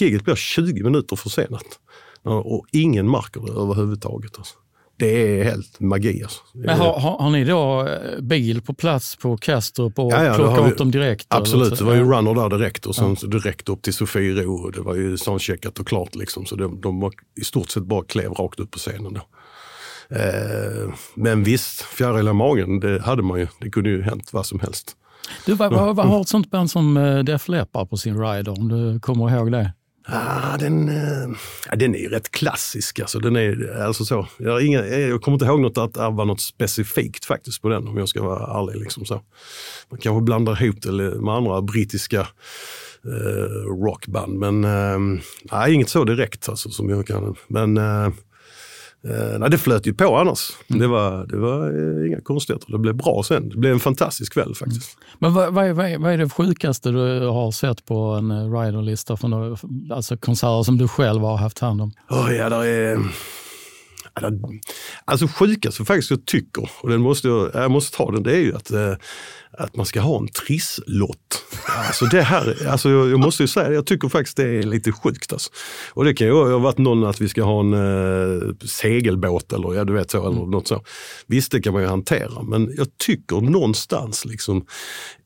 giget 0.00 0.24
blir 0.24 0.34
20 0.34 0.82
minuter 0.84 1.16
försenat. 1.16 1.78
Och 2.22 2.66
ingen 2.72 3.10
märker 3.10 3.40
det 3.40 3.52
överhuvudtaget. 3.52 4.38
Alltså. 4.38 4.54
Det 5.00 5.40
är 5.40 5.44
helt 5.44 5.80
magi. 5.80 6.22
Alltså. 6.22 6.40
Men 6.54 6.78
har, 6.78 7.00
har, 7.00 7.18
har, 7.18 7.30
ni 7.30 7.44
då 7.44 7.88
eh, 7.88 8.20
bil 8.20 8.62
på 8.62 8.74
plats 8.74 9.16
på 9.16 9.36
Kastrup 9.36 9.98
och 9.98 10.12
ja, 10.12 10.24
ja, 10.24 10.34
plockar 10.34 10.70
upp 10.70 10.78
dem 10.78 10.90
direkt? 10.90 11.26
Absolut, 11.28 11.78
det 11.78 11.84
var 11.84 11.94
ju 11.94 12.04
runner 12.04 12.34
där 12.34 12.58
direkt 12.58 12.86
och 12.86 12.94
sen 12.94 13.16
ja. 13.22 13.28
direkt 13.28 13.68
upp 13.68 13.82
till 13.82 13.94
Sofiero. 13.94 14.70
Det 14.70 14.80
var 14.80 14.94
ju 14.94 15.16
soundcheckat 15.16 15.78
och 15.78 15.86
klart 15.86 16.14
liksom. 16.14 16.46
Så 16.46 16.56
de, 16.56 16.80
de 16.80 17.10
i 17.40 17.44
stort 17.44 17.70
sett 17.70 17.82
bara 17.82 18.04
klev 18.04 18.32
rakt 18.32 18.60
upp 18.60 18.70
på 18.70 18.78
scenen. 18.78 19.14
Då. 19.14 19.20
Eh, 20.16 20.94
men 21.14 21.44
visst, 21.44 21.82
fjäril 21.82 22.28
i 22.28 22.32
magen, 22.32 22.80
det 22.80 23.02
hade 23.02 23.22
man 23.22 23.40
ju. 23.40 23.46
Det 23.60 23.70
kunde 23.70 23.90
ju 23.90 24.02
hänt 24.02 24.32
vad 24.32 24.46
som 24.46 24.60
helst. 24.60 24.96
Du, 25.46 25.54
vad, 25.54 25.72
vad, 25.72 25.96
vad 25.96 26.06
har 26.06 26.20
ett 26.20 26.28
sånt 26.28 26.50
band 26.50 26.70
som 26.70 26.96
eh, 26.96 27.18
Def 27.18 27.48
Leppard 27.48 27.90
på 27.90 27.96
sin 27.96 28.20
rider, 28.20 28.60
om 28.60 28.68
du 28.68 29.00
kommer 29.00 29.36
ihåg 29.36 29.52
det? 29.52 29.72
Ah, 30.12 30.56
den, 30.56 30.88
eh, 30.88 31.76
den 31.76 31.94
är 31.94 31.98
ju 31.98 32.08
rätt 32.08 32.30
klassisk. 32.30 33.00
Alltså, 33.00 33.18
den 33.18 33.36
är, 33.36 33.80
alltså 33.82 34.04
så. 34.04 34.26
Jag, 34.38 34.62
inga, 34.62 34.84
eh, 34.84 35.00
jag 35.00 35.22
kommer 35.22 35.34
inte 35.34 35.44
ihåg 35.44 35.60
något 35.60 35.78
att 35.78 35.94
det 35.94 36.10
var 36.10 36.24
något 36.24 36.40
specifikt 36.40 37.24
faktiskt 37.24 37.62
på 37.62 37.68
den 37.68 37.88
om 37.88 37.96
jag 37.96 38.08
ska 38.08 38.22
vara 38.22 38.60
ärlig. 38.60 38.80
Liksom 38.80 39.04
så. 39.04 39.22
Man 39.90 40.00
kanske 40.00 40.22
blandar 40.22 40.62
ihop 40.62 40.82
det 40.82 40.92
med 40.92 41.34
andra 41.34 41.62
brittiska 41.62 42.20
eh, 43.04 43.84
rockband. 43.84 44.38
Men 44.38 44.64
eh, 44.64 45.22
nej, 45.52 45.74
inget 45.74 45.88
så 45.88 46.04
direkt 46.04 46.48
alltså, 46.48 46.70
som 46.70 46.90
jag 46.90 47.06
kan. 47.06 47.36
Men 47.48 47.76
eh, 47.76 48.08
nej, 49.38 49.50
det 49.50 49.58
flöt 49.58 49.86
ju 49.86 49.94
på 49.94 50.16
annars. 50.16 50.50
Mm. 50.68 50.80
Det 50.80 50.88
var, 50.88 51.26
det 51.26 51.36
var 51.36 51.66
eh, 52.00 52.06
inga 52.06 52.20
konstigheter. 52.20 52.72
Det 52.72 52.78
blev 52.78 52.94
bra 52.94 53.22
sen. 53.22 53.48
Det 53.48 53.56
blev 53.56 53.72
en 53.72 53.80
fantastisk 53.80 54.32
kväll 54.32 54.54
faktiskt. 54.54 54.96
Mm. 54.96 55.16
Men 55.18 55.34
vad, 55.34 55.54
vad, 55.54 55.68
vad, 55.68 56.00
vad, 56.00 56.12
är 56.12 56.18
det 56.18 56.28
sjukaste 56.28 56.90
du 56.90 57.26
har 57.26 57.50
sett 57.50 57.84
på 57.86 57.94
en 57.94 58.30
uh, 58.30 58.60
riderlista? 58.60 59.16
Från, 59.16 59.56
alltså 59.90 60.16
konserter 60.16 60.62
som 60.62 60.78
du 60.78 60.88
själv 60.88 61.22
har 61.22 61.36
haft 61.36 61.58
hand 61.58 61.80
om? 61.80 61.92
Oh, 62.08 62.34
ja, 62.36 62.48
där 62.48 62.64
är... 62.64 62.98
Alltså 65.04 65.28
sjukast 65.28 65.76
faktiskt 65.86 66.10
jag 66.10 66.26
tycker, 66.26 66.70
och 66.80 66.90
den 66.90 67.00
måste 67.00 67.28
jag, 67.28 67.50
jag 67.54 67.70
måste 67.70 67.96
ta 67.96 68.10
den, 68.10 68.22
det 68.22 68.32
är 68.32 68.40
ju 68.40 68.56
att, 68.56 68.70
eh, 68.70 68.94
att 69.52 69.76
man 69.76 69.86
ska 69.86 70.00
ha 70.00 70.18
en 70.18 70.28
trisslott. 70.28 71.44
Alltså 71.86 72.04
det 72.04 72.22
här, 72.22 72.66
alltså 72.68 72.90
jag, 72.90 73.10
jag 73.10 73.20
måste 73.20 73.42
ju 73.42 73.46
säga 73.46 73.72
jag 73.72 73.86
tycker 73.86 74.08
faktiskt 74.08 74.36
det 74.36 74.58
är 74.58 74.62
lite 74.62 74.92
sjukt. 74.92 75.32
Alltså. 75.32 75.50
Och 75.90 76.04
det 76.04 76.14
kan 76.14 76.26
ju 76.26 76.32
ha 76.32 76.58
varit 76.58 76.78
någon 76.78 77.04
att 77.04 77.20
vi 77.20 77.28
ska 77.28 77.42
ha 77.42 77.60
en 77.60 77.72
eh, 77.72 78.54
segelbåt 78.64 79.52
eller 79.52 79.74
ja, 79.74 79.84
du 79.84 79.92
vet 79.92 80.10
så, 80.10 80.18
eller 80.18 80.38
mm. 80.38 80.50
något 80.50 80.68
så. 80.68 80.82
Visst, 81.26 81.52
det 81.52 81.60
kan 81.60 81.72
man 81.72 81.82
ju 81.82 81.88
hantera, 81.88 82.42
men 82.42 82.74
jag 82.76 82.88
tycker 82.98 83.40
någonstans 83.40 84.24
liksom 84.24 84.66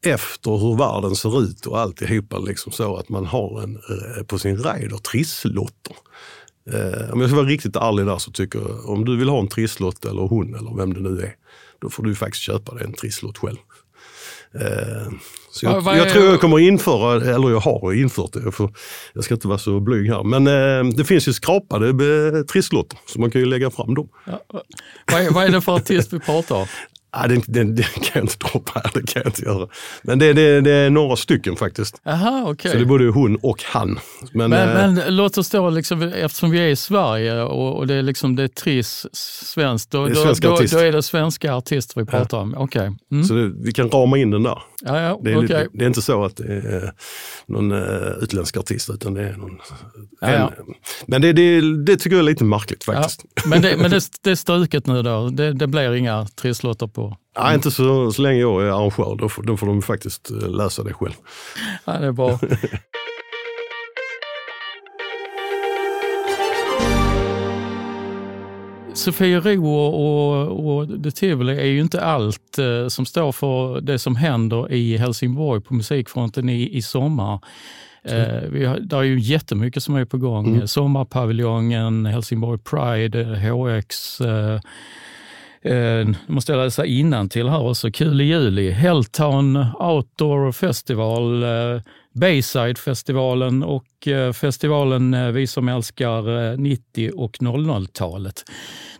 efter 0.07 0.51
hur 0.51 0.77
världen 0.77 1.17
ser 1.17 1.43
ut 1.43 1.67
och 1.67 1.81
alltihopa 1.81 2.39
liksom 2.39 2.73
så 2.73 2.97
att 2.97 3.09
man 3.09 3.27
har 3.27 3.63
en 3.63 3.77
eh, 3.77 4.25
på 4.25 4.39
sin 4.39 4.57
rider 4.57 4.97
trisslotter. 4.97 5.97
Eh, 6.73 7.13
om 7.13 7.21
jag 7.21 7.31
ska 7.31 7.37
vara 7.37 7.47
riktigt 7.47 7.77
ärlig 7.77 8.07
där 8.07 8.19
så 8.19 8.31
tycker 8.31 8.59
jag, 8.59 8.89
om 8.89 9.05
du 9.05 9.17
vill 9.17 9.29
ha 9.29 9.41
en 9.41 9.49
trisslott 9.49 10.05
eller 10.05 10.23
hon 10.23 10.55
eller 10.55 10.77
vem 10.77 10.95
det 10.95 11.01
nu 11.01 11.21
är, 11.21 11.35
då 11.81 11.91
får 11.91 12.03
du 12.03 12.15
faktiskt 12.15 12.45
köpa 12.45 12.75
dig 12.75 12.85
en 12.85 12.93
trisslott 12.93 13.39
själv. 13.39 13.57
Eh, 14.61 15.13
så 15.51 15.67
jag, 15.67 15.83
ja, 15.83 15.97
jag 15.97 16.11
tror 16.11 16.25
jag 16.25 16.41
kommer 16.41 16.59
införa, 16.59 17.35
eller 17.35 17.51
jag 17.51 17.61
har 17.61 17.93
infört 17.93 18.33
det, 18.33 18.41
jag, 18.45 18.55
får, 18.55 18.73
jag 19.13 19.25
ska 19.25 19.35
inte 19.35 19.49
vara 19.49 19.59
så 19.59 19.81
blyg 19.81 20.11
här. 20.11 20.23
Men 20.23 20.47
eh, 20.47 20.95
det 20.97 21.05
finns 21.05 21.29
ju 21.29 21.33
skrapade 21.33 22.45
trisslotter, 22.45 22.99
så 23.07 23.21
man 23.21 23.31
kan 23.31 23.41
ju 23.41 23.47
lägga 23.47 23.71
fram 23.71 23.95
dem. 23.95 24.09
Ja, 24.25 24.41
vad, 25.13 25.21
är, 25.21 25.31
vad 25.31 25.45
är 25.45 25.49
det 25.49 25.61
för 25.61 25.75
artist 25.75 26.13
vi 26.13 26.21
pratar 26.21 26.57
om? 26.57 26.67
Ja, 27.17 27.29
den, 27.29 27.43
den, 27.47 27.75
den, 27.75 27.85
kan 27.85 28.11
jag 28.15 28.25
inte 28.25 28.37
droppa 28.39 28.73
här, 28.75 28.91
det 28.95 29.13
kan 29.13 29.23
jag 29.25 29.29
inte 29.29 29.43
göra. 29.43 29.69
Men 30.03 30.19
det, 30.19 30.33
det, 30.33 30.61
det 30.61 30.71
är 30.71 30.91
några 30.91 31.17
stycken 31.17 31.57
faktiskt. 31.57 32.01
Aha, 32.07 32.51
okay. 32.51 32.73
Så 32.73 32.77
det 32.79 32.85
är 32.85 32.87
både 32.87 33.05
hon 33.05 33.37
och 33.37 33.63
han. 33.65 33.99
Men, 34.33 34.51
men, 34.51 34.69
äh, 34.69 34.75
men 34.75 35.17
låt 35.17 35.39
oss 35.39 35.51
då, 35.51 35.71
liksom, 35.71 36.03
eftersom 36.03 36.51
vi 36.51 36.59
är 36.59 36.69
i 36.69 36.77
Sverige 36.77 37.43
och, 37.43 37.77
och 37.77 37.87
det 37.87 37.95
är 37.95 38.03
liksom 38.03 38.37
det 38.37 38.43
är 38.43 38.49
Triss 38.49 39.07
svenskt, 39.13 39.91
då, 39.91 40.05
är, 40.05 40.15
då, 40.15 40.25
då, 40.25 40.57
då, 40.71 40.79
är 40.79 40.93
det 40.93 41.03
svenska 41.03 41.55
artister 41.55 42.01
vi 42.01 42.07
pratar 42.07 42.37
ja. 42.37 42.43
om. 42.43 42.55
Okay. 42.55 42.91
Mm. 43.13 43.25
Så 43.25 43.35
det, 43.35 43.53
vi 43.65 43.73
kan 43.73 43.91
rama 43.91 44.19
in 44.19 44.31
den 44.31 44.43
där. 44.43 44.59
Ja, 44.87 45.01
ja, 45.01 45.21
det, 45.23 45.31
är 45.31 45.37
okay. 45.37 45.43
lite, 45.43 45.69
det 45.73 45.85
är 45.85 45.87
inte 45.87 46.03
så 46.03 46.25
att 46.25 46.37
det 46.37 46.45
är 46.45 46.93
någon 47.47 47.73
uh, 47.73 48.23
utländsk 48.23 48.57
artist, 48.57 48.91
utan 48.91 49.15
det 49.15 49.23
är 49.23 49.37
någon... 49.37 49.59
Ja, 50.21 50.29
en, 50.29 50.51
men 51.07 51.23
det, 51.23 51.33
det, 51.33 51.61
det, 51.85 51.97
tycker 51.97 52.17
jag 52.17 52.23
är 52.23 52.31
lite 52.31 52.45
märkligt 52.45 52.85
faktiskt. 52.85 53.25
Men, 53.47 53.63
det, 53.63 53.77
men 53.77 53.91
det, 53.91 53.97
är 54.31 54.35
struket 54.35 54.87
nu 54.87 55.03
då? 55.03 55.29
Det, 55.29 55.53
det 55.53 55.67
blir 55.67 55.95
inga 55.95 56.27
trisslotter 56.27 56.87
på? 56.87 57.17
Nej, 57.39 57.55
inte 57.55 57.71
så, 57.71 58.13
så 58.13 58.23
länge 58.23 58.41
jag 58.41 58.63
är 58.63 58.67
arrangör. 58.67 59.17
Då 59.17 59.29
får, 59.29 59.43
då 59.43 59.57
får 59.57 59.67
de 59.67 59.83
faktiskt 59.83 60.31
eh, 60.31 60.49
lösa 60.49 60.83
det 60.83 60.93
själv. 60.93 61.15
Ja, 61.85 61.93
det 61.93 62.07
är 62.07 62.13
bra. 62.13 62.39
Sofiero 68.95 69.67
och, 69.67 70.79
och 70.79 71.03
The 71.03 71.11
Tivoli 71.11 71.59
är 71.59 71.65
ju 71.65 71.81
inte 71.81 72.01
allt 72.01 72.59
eh, 72.59 72.89
som 72.89 73.07
står 73.07 73.33
för 73.33 73.81
det 73.81 73.99
som 73.99 74.17
händer 74.17 74.73
i 74.73 74.97
Helsingborg 74.97 75.61
på 75.61 75.75
musikfronten 75.75 76.49
i, 76.49 76.77
i 76.77 76.83
sommar. 76.83 77.41
Eh, 78.05 78.49
vi 78.51 78.65
har, 78.65 78.79
det 78.79 78.97
är 78.97 79.03
ju 79.03 79.21
jättemycket 79.21 79.83
som 79.83 79.95
är 79.95 80.05
på 80.05 80.19
gång. 80.19 80.55
Mm. 80.55 80.69
Sommarpaviljongen, 80.69 82.07
Helsingborg 82.07 82.59
Pride, 82.59 83.25
HX, 83.25 84.21
eh, 84.21 84.61
Eh, 85.65 86.09
måste 86.27 86.53
jag 86.53 86.65
läsa 86.65 86.83
till 87.31 87.49
här 87.49 87.69
också. 87.69 87.91
Kul 87.91 88.21
i 88.21 88.25
juli. 88.25 88.71
Helltown 88.71 89.67
Outdoor 89.79 90.53
Festival, 90.53 91.43
eh, 91.43 91.81
Bayside-festivalen 92.15 93.63
och 93.63 94.09
eh, 94.09 94.33
festivalen 94.33 95.15
eh, 95.15 95.29
Vi 95.29 95.47
som 95.47 95.69
älskar 95.69 96.53
eh, 96.53 96.59
90 96.59 97.11
och 97.17 97.33
00-talet. 97.33 98.45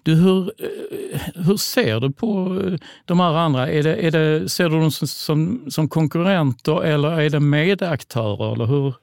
Du, 0.03 0.15
hur, 0.15 0.41
eh, 0.59 1.21
hur 1.35 1.57
ser 1.57 2.01
du 2.01 2.13
på 2.13 2.61
eh, 2.67 2.79
de 3.05 3.21
här 3.21 3.35
andra? 3.35 3.71
Är 3.71 3.83
det, 3.83 3.95
är 3.95 4.11
det, 4.11 4.49
ser 4.49 4.69
du 4.69 4.81
dem 4.81 4.91
som, 4.91 5.09
som, 5.09 5.65
som 5.71 5.89
konkurrenter 5.89 6.83
eller 6.85 7.21
är 7.21 7.31
det 7.31 7.41
medaktörer? 7.41 8.53
Eller 8.53 8.67
hur, 8.67 8.95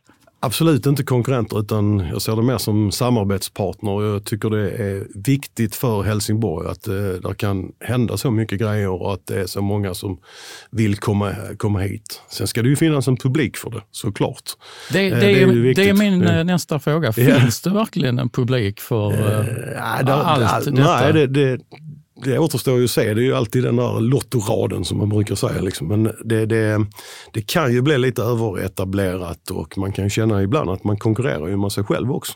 Absolut 0.44 0.86
inte 0.86 1.04
konkurrenter 1.04 1.60
utan 1.60 2.00
jag 2.00 2.22
ser 2.22 2.36
det 2.36 2.42
mer 2.42 2.58
som 2.58 2.92
samarbetspartner. 2.92 4.04
Jag 4.04 4.24
tycker 4.26 4.50
det 4.50 4.70
är 4.72 5.08
viktigt 5.16 5.76
för 5.76 6.04
Helsingborg 6.04 6.70
att 6.70 6.88
eh, 6.88 6.96
det 6.96 7.36
kan 7.38 7.72
hända 7.80 8.18
så 8.18 8.32
mycket 8.32 8.60
grejer 8.60 8.90
och 8.90 9.14
att 9.14 9.28
det 9.28 9.42
är 9.42 9.46
så 9.46 9.62
många 9.62 9.94
som 9.94 10.18
vill 10.72 10.98
komma, 10.98 11.36
komma 11.58 11.80
hit. 11.80 12.22
Sen 12.30 12.48
ska 12.48 12.62
det 12.62 12.70
ju 12.70 12.76
finnas 12.76 13.08
en 13.08 13.18
publik 13.18 13.58
för 13.58 13.70
det 13.70 13.82
såklart. 13.92 14.44
Det, 14.92 15.08
eh, 15.08 15.14
det, 15.14 15.20
det 15.20 15.42
är, 15.42 15.74
det 15.76 15.90
är 15.90 15.94
min. 15.94 16.28
Eh, 16.28 16.44
nästa 16.44 16.80
fråga. 16.80 17.14
Finns 17.14 17.62
det 17.62 17.70
verkligen 17.70 18.20
en 18.20 18.30
publik 18.30 18.80
för 18.80 19.12
eh, 19.12 19.46
det, 20.06 20.14
allt 20.14 20.66
det, 20.66 20.72
detta? 20.72 21.12
Nej, 21.12 21.28
det, 21.28 21.60
det 22.24 22.40
återstår 22.40 22.78
ju 22.78 22.84
att 22.84 22.92
se. 22.92 23.14
Det 23.14 23.22
är 23.22 23.24
ju 23.24 23.36
alltid 23.36 23.64
den 23.64 23.76
där 23.76 24.00
lottoraden 24.00 24.86
som 24.86 24.98
man 24.98 25.10
brukar 25.10 25.36
säga. 25.36 25.62
Liksom. 25.62 25.88
Men 25.88 26.04
det, 26.24 26.46
det, 26.46 26.86
det 27.34 27.42
kan 27.42 27.74
ju 27.74 27.82
bli 27.82 27.98
lite 27.98 28.22
överetablerat 28.24 29.52
och 29.52 29.78
man 29.78 29.92
kan 29.92 30.10
känna 30.10 30.44
ibland 30.44 30.70
att 30.70 30.84
man 30.84 30.98
konkurrerar 30.98 31.48
ju 31.48 31.58
med 31.58 31.72
sig 31.72 31.84
själv 31.84 32.12
också. 32.12 32.34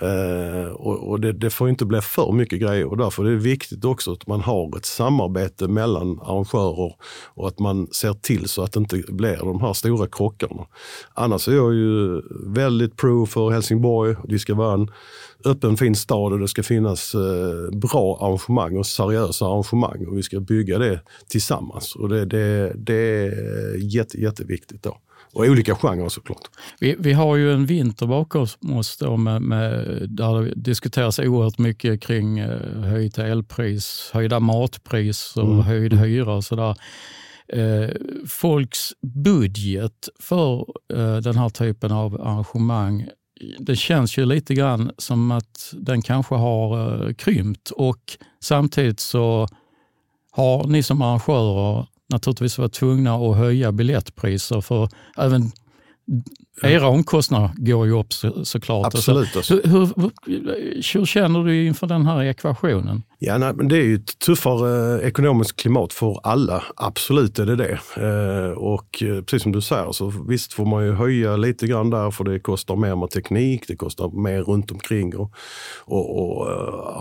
Eh, 0.00 0.70
och, 0.72 1.10
och 1.10 1.20
det, 1.20 1.32
det, 1.32 1.50
får 1.50 1.68
inte 1.68 1.84
bli 1.84 2.00
för 2.00 2.32
mycket 2.32 2.60
grejer 2.60 2.84
och 2.84 2.96
därför 2.96 3.24
är 3.24 3.30
det 3.30 3.36
viktigt 3.36 3.84
också 3.84 4.12
att 4.12 4.26
man 4.26 4.40
har 4.40 4.76
ett 4.76 4.84
samarbete 4.84 5.68
mellan 5.68 6.20
arrangörer 6.22 6.94
och 7.34 7.48
att 7.48 7.58
man 7.58 7.86
ser 7.86 8.12
till 8.12 8.48
så 8.48 8.62
att 8.62 8.72
det 8.72 8.80
inte 8.80 9.02
blir 9.08 9.36
de 9.36 9.60
här 9.60 9.72
stora 9.72 10.06
krockarna. 10.06 10.66
Annars 11.14 11.48
är 11.48 11.52
jag 11.52 11.74
ju 11.74 12.22
väldigt 12.46 12.96
pro 12.96 13.26
för 13.26 13.50
Helsingborg. 13.50 14.16
Det 14.28 14.38
ska 14.38 14.54
vara 14.54 14.74
en 14.74 14.90
öppen 15.44 15.76
fin 15.76 15.94
stad 15.94 16.32
och 16.32 16.38
det 16.38 16.48
ska 16.48 16.62
finnas 16.62 17.14
eh, 17.14 17.78
bra 17.78 18.18
arrangemang 18.20 18.76
och 18.76 18.86
seriösa 18.86 19.46
arrangemang 19.46 20.06
och 20.06 20.18
vi 20.18 20.22
ska 20.22 20.40
bygga 20.40 20.78
det 20.78 21.00
tillsammans. 21.28 21.96
Och 21.96 22.08
det, 22.08 22.24
det, 22.24 22.72
det 22.76 22.94
är 22.94 23.76
jätte, 23.76 24.20
jätteviktigt 24.20 24.82
då. 24.82 24.98
Och 25.34 25.44
olika 25.44 25.74
genrer 25.74 26.08
såklart. 26.08 26.48
Vi, 26.80 26.96
vi 26.98 27.12
har 27.12 27.36
ju 27.36 27.52
en 27.52 27.66
vinter 27.66 28.06
bakom 28.06 28.46
oss 28.72 28.96
då 28.96 29.16
med, 29.16 29.42
med, 29.42 29.86
där 30.10 30.42
det 30.42 30.52
diskuteras 30.54 31.18
oerhört 31.18 31.58
mycket 31.58 32.00
kring 32.00 32.38
eh, 32.38 32.80
höjt 32.80 33.18
elpris, 33.18 34.10
höjda 34.12 34.40
matpriser, 34.40 35.42
mm. 35.42 35.60
höjd 35.60 35.92
hyra 35.92 36.34
och 36.34 36.44
sådär. 36.44 36.76
Eh, 37.48 37.90
folks 38.28 38.92
budget 39.24 40.08
för 40.20 40.66
eh, 40.94 41.16
den 41.16 41.36
här 41.36 41.48
typen 41.48 41.92
av 41.92 42.20
arrangemang 42.20 43.08
det 43.58 43.76
känns 43.76 44.18
ju 44.18 44.26
lite 44.26 44.54
grann 44.54 44.90
som 44.98 45.30
att 45.30 45.74
den 45.78 46.02
kanske 46.02 46.34
har 46.34 46.78
eh, 47.06 47.14
krympt 47.14 47.70
och 47.70 48.18
samtidigt 48.40 49.00
så 49.00 49.48
har 50.30 50.66
ni 50.66 50.82
som 50.82 51.02
arrangörer 51.02 51.86
naturligtvis 52.08 52.58
varit 52.58 52.72
tvungna 52.72 53.14
att 53.14 53.36
höja 53.36 53.72
biljettpriser 53.72 54.60
för 54.60 54.88
även 55.18 55.52
era 56.62 56.88
omkostnader 56.88 57.50
går 57.56 57.86
ju 57.86 57.98
upp 57.98 58.12
så, 58.12 58.44
såklart. 58.44 58.86
Absolut. 58.86 59.36
Alltså. 59.36 59.54
Hur, 59.54 59.86
hur, 59.96 60.10
hur, 60.98 61.06
känner 61.06 61.44
du 61.44 61.66
inför 61.66 61.86
den 61.86 62.06
här 62.06 62.22
ekvationen? 62.22 63.02
Ja, 63.18 63.38
nej, 63.38 63.54
men 63.54 63.68
det 63.68 63.76
är 63.76 63.82
ju 63.82 63.94
ett 63.94 64.18
tuffare 64.18 65.00
eh, 65.00 65.08
ekonomiskt 65.08 65.56
klimat 65.56 65.92
för 65.92 66.20
alla. 66.22 66.62
Absolut 66.76 67.38
är 67.38 67.46
det 67.46 67.56
det. 67.56 67.78
Eh, 67.96 68.50
och 68.50 69.02
eh, 69.02 69.22
precis 69.22 69.42
som 69.42 69.52
du 69.52 69.60
säger, 69.60 69.92
så 69.92 70.12
visst 70.28 70.52
får 70.52 70.66
man 70.66 70.84
ju 70.84 70.92
höja 70.92 71.36
lite 71.36 71.66
grann 71.66 71.90
där 71.90 72.10
för 72.10 72.24
det 72.24 72.40
kostar 72.40 72.76
mer 72.76 72.96
med 72.96 73.10
teknik, 73.10 73.64
det 73.68 73.76
kostar 73.76 74.22
mer 74.22 74.42
runt 74.42 74.70
omkring 74.70 75.16
och, 75.16 75.32
och, 75.84 76.18
och 76.18 76.48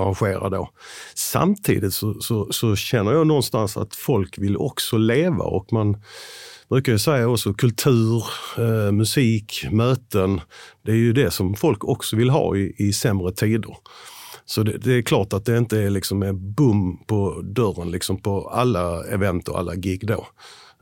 arrangera 0.02 0.50
då. 0.50 0.70
Samtidigt 1.16 1.94
så, 1.94 2.14
så, 2.14 2.48
så 2.52 2.76
känner 2.76 3.12
jag 3.12 3.28
någonstans 3.28 3.78
att 3.78 3.96
folk 3.96 4.38
vill 4.38 4.58
också 4.58 4.98
leva 4.98 5.44
och 5.44 5.74
man 5.74 5.98
brukar 6.74 6.92
jag 6.92 7.02
säga 7.02 7.28
också 7.28 7.54
kultur, 7.54 8.24
eh, 8.58 8.92
musik, 8.92 9.66
möten. 9.72 10.42
Det 10.86 10.92
är 10.92 10.96
ju 10.96 11.14
det 11.14 11.32
som 11.32 11.56
folk 11.56 11.84
också 11.84 12.16
vill 12.16 12.30
ha 12.30 12.58
i, 12.58 12.76
i 12.78 12.94
sämre 12.94 13.32
tider. 13.32 13.78
Så 14.46 14.64
det, 14.64 14.78
det, 14.78 14.94
är 14.94 15.02
klart 15.02 15.34
att 15.34 15.46
det 15.46 15.58
inte 15.58 15.80
är 15.80 15.90
liksom 15.90 16.24
en 16.24 16.54
boom 16.54 17.04
på 17.08 17.42
dörren 17.44 17.92
liksom 17.92 18.18
på 18.18 18.50
alla 18.50 19.04
event 19.04 19.48
och 19.48 19.60
alla 19.60 19.76
gig 19.76 20.08
då. 20.08 20.28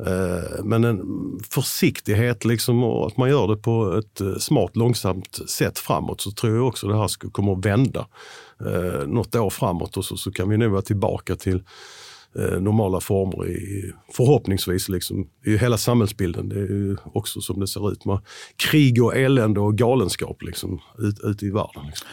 Eh, 0.06 0.64
men 0.64 0.84
en 0.84 1.02
försiktighet 1.50 2.46
liksom 2.46 2.84
och 2.84 3.08
att 3.08 3.18
man 3.18 3.30
gör 3.30 3.48
det 3.48 3.58
på 3.58 3.98
ett 3.98 4.22
eh, 4.22 4.36
smart, 4.36 4.76
långsamt 4.76 5.40
sätt 5.50 5.80
framåt 5.80 6.22
så 6.22 6.32
tror 6.32 6.56
jag 6.56 6.68
också 6.68 6.88
det 6.88 6.98
här 6.98 7.30
kommer 7.32 7.54
att 7.54 7.66
vända 7.66 8.08
eh, 8.66 9.08
något 9.08 9.36
år 9.36 9.50
framåt 9.50 9.98
och 9.98 10.06
så, 10.06 10.18
så 10.18 10.32
kan 10.32 10.50
vi 10.50 10.58
nu 10.58 10.68
vara 10.68 10.82
tillbaka 10.82 11.36
till 11.36 11.64
normala 12.36 13.00
former 13.00 13.48
i, 13.48 13.92
förhoppningsvis. 14.14 14.90
Liksom, 14.90 15.28
i 15.46 15.58
hela 15.58 15.78
samhällsbilden. 15.78 16.50
Det 16.50 16.56
är 16.56 16.68
ju 16.68 16.98
också 17.14 17.42
som 17.42 17.60
det 17.60 17.68
ser 17.68 17.92
ut 17.92 18.06
med 18.06 18.20
krig 18.56 19.04
och 19.04 19.16
elände 19.16 19.60
och 19.60 19.78
galenskap 19.78 20.42
liksom, 20.42 20.80
ute 21.00 21.28
ut 21.28 21.44
i 21.44 21.50
världen. 21.50 21.86
Liksom. 21.86 22.08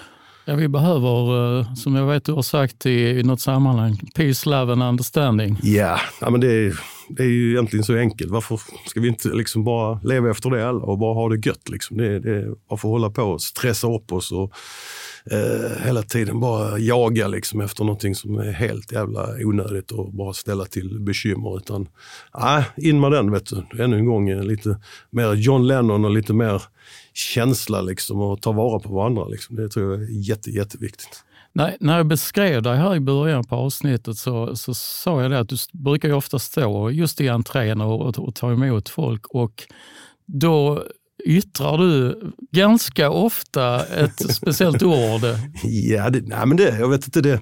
Ja, 0.49 0.55
vi 0.55 0.69
behöver, 0.69 1.59
eh, 1.59 1.75
som 1.75 1.95
jag 1.95 2.07
vet 2.07 2.25
du 2.25 2.33
har 2.33 2.43
sagt 2.43 2.87
i, 2.87 2.91
i 2.91 3.23
något 3.23 3.41
sammanhang, 3.41 3.97
peace, 4.15 4.51
love 4.51 4.73
and 4.73 4.83
understanding. 4.83 5.59
Ja, 5.63 6.01
ja 6.21 6.31
men 6.31 6.41
det 6.41 6.53
är, 6.53 6.81
det 7.09 7.23
är 7.23 7.27
ju 7.27 7.51
egentligen 7.51 7.85
så 7.85 7.97
enkelt. 7.97 8.31
Varför 8.31 8.61
ska 8.87 9.01
vi 9.01 9.09
inte 9.09 9.29
liksom 9.29 9.65
bara 9.65 10.01
leva 10.05 10.31
efter 10.31 10.51
det 10.51 10.69
alla 10.69 10.85
och 10.85 10.99
bara 10.99 11.15
ha 11.15 11.29
det 11.29 11.47
gött? 11.47 11.69
Liksom? 11.69 11.97
Det, 11.97 12.19
det, 12.19 12.55
varför 12.69 12.89
hålla 12.89 13.11
på 13.11 13.23
och 13.23 13.43
stressa 13.43 13.95
upp 13.95 14.13
oss 14.13 14.33
och 14.33 14.53
eh, 15.31 15.85
hela 15.85 16.03
tiden 16.03 16.41
bara 16.41 16.79
jaga 16.79 17.29
liksom 17.29 17.61
efter 17.61 17.85
någonting 17.85 18.15
som 18.15 18.39
är 18.39 18.53
helt 18.53 18.93
jävla 18.93 19.29
onödigt 19.45 19.91
och 19.91 20.13
bara 20.13 20.33
ställa 20.33 20.65
till 20.65 21.01
bekymmer. 21.01 21.57
Utan 21.57 21.89
äh, 22.39 22.65
in 22.77 23.01
med 23.01 23.13
den, 23.13 23.31
vet 23.31 23.47
du. 23.47 23.83
ännu 23.85 23.99
en 23.99 24.07
gång 24.07 24.29
eh, 24.29 24.43
lite 24.43 24.81
mer 25.11 25.35
John 25.35 25.67
Lennon 25.67 26.05
och 26.05 26.11
lite 26.11 26.33
mer 26.33 26.63
känsla 27.13 27.81
liksom 27.81 28.21
och 28.21 28.43
ta 28.43 28.53
vara 28.53 28.79
på 28.79 28.95
varandra. 28.95 29.25
Liksom. 29.25 29.57
Det 29.57 29.69
tror 29.69 29.93
jag 29.93 30.03
är 30.03 30.07
jätte, 30.11 30.51
jätteviktigt. 30.51 31.25
När, 31.53 31.77
när 31.81 31.97
jag 31.97 32.07
beskrev 32.07 32.63
dig 32.63 32.77
här 32.77 32.97
i 32.97 33.01
början 33.01 33.45
på 33.45 33.57
avsnittet 33.57 34.19
så, 34.19 34.57
så 34.57 34.75
sa 34.75 35.23
jag 35.23 35.31
det 35.31 35.39
att 35.39 35.49
du 35.49 35.57
brukar 35.73 36.09
ju 36.09 36.15
ofta 36.15 36.39
stå 36.39 36.91
just 36.91 37.21
i 37.21 37.29
entrén 37.29 37.81
och, 37.81 38.01
och, 38.01 38.19
och 38.19 38.35
ta 38.35 38.53
emot 38.53 38.89
folk 38.89 39.27
och 39.27 39.67
då 40.27 40.85
yttrar 41.25 41.79
du 41.79 42.21
ganska 42.53 43.11
ofta 43.11 43.85
ett 43.87 44.35
speciellt 44.35 44.83
ord. 44.83 45.23
Ja, 45.63 46.11
det, 46.11 46.21
nej, 46.21 46.47
men 46.47 46.57
det, 46.57 46.79
jag 46.79 46.89
vet 46.89 47.05
inte. 47.05 47.21
det 47.21 47.41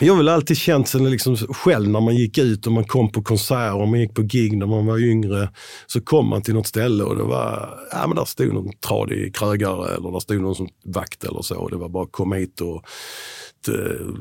jag 0.00 0.12
har 0.12 0.16
väl 0.16 0.28
alltid 0.28 0.56
känt 0.56 0.88
sen 0.88 1.10
liksom 1.10 1.36
själv 1.36 1.88
när 1.88 2.00
man 2.00 2.16
gick 2.16 2.38
ut 2.38 2.66
och 2.66 2.72
man 2.72 2.84
kom 2.84 3.12
på 3.12 3.22
konserter 3.22 3.74
och 3.74 3.88
man 3.88 4.00
gick 4.00 4.14
på 4.14 4.22
gig 4.22 4.56
när 4.56 4.66
man 4.66 4.86
var 4.86 4.98
yngre. 4.98 5.50
Så 5.86 6.00
kom 6.00 6.28
man 6.28 6.42
till 6.42 6.54
något 6.54 6.66
ställe 6.66 7.04
och 7.04 7.16
det 7.16 7.22
var, 7.22 7.78
ja 7.92 8.06
men 8.06 8.16
där 8.16 8.24
stod 8.24 8.54
någon 8.54 8.72
tradig 8.72 9.34
krögare 9.34 9.94
eller 9.94 10.12
där 10.12 10.20
stod 10.20 10.40
någon 10.40 10.54
som 10.54 10.68
vakt 10.84 11.24
eller 11.24 11.42
så. 11.42 11.68
Det 11.68 11.76
var 11.76 11.88
bara 11.88 12.06
kom 12.10 12.32
hit 12.32 12.60
och 12.60 12.82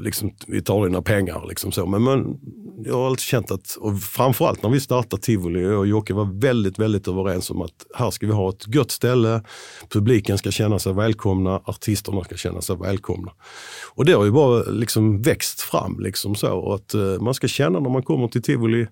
liksom, 0.01 0.31
vi 0.47 0.61
tar 0.61 0.85
dina 0.85 1.01
pengar. 1.01 1.45
Liksom 1.49 1.71
så. 1.71 1.85
Men, 1.85 2.03
men 2.03 2.39
jag 2.85 2.93
har 2.93 3.07
alltid 3.07 3.23
känt 3.23 3.51
att, 3.51 3.77
och 3.79 3.99
framförallt 4.01 4.63
när 4.63 4.69
vi 4.69 4.79
startade 4.79 5.21
Tivoli, 5.21 5.63
jag 5.63 5.79
och 5.79 5.87
Jocke 5.87 6.13
var 6.13 6.39
väldigt, 6.41 6.79
väldigt 6.79 7.07
överens 7.07 7.49
om 7.51 7.61
att 7.61 7.85
här 7.95 8.11
ska 8.11 8.27
vi 8.27 8.33
ha 8.33 8.49
ett 8.49 8.75
gött 8.75 8.91
ställe, 8.91 9.43
publiken 9.89 10.37
ska 10.37 10.51
känna 10.51 10.79
sig 10.79 10.93
välkomna, 10.93 11.61
artisterna 11.65 12.23
ska 12.23 12.35
känna 12.35 12.61
sig 12.61 12.77
välkomna. 12.77 13.31
Och 13.93 14.05
det 14.05 14.13
har 14.13 14.25
ju 14.25 14.31
bara 14.31 14.63
liksom 14.63 15.21
växt 15.21 15.61
fram 15.61 15.99
liksom 15.99 16.35
så. 16.35 16.73
Att 16.73 16.95
uh, 16.95 17.21
man 17.21 17.33
ska 17.33 17.47
känna 17.47 17.79
när 17.79 17.89
man 17.89 18.03
kommer 18.03 18.27
till 18.27 18.41
Tivoli 18.41 18.87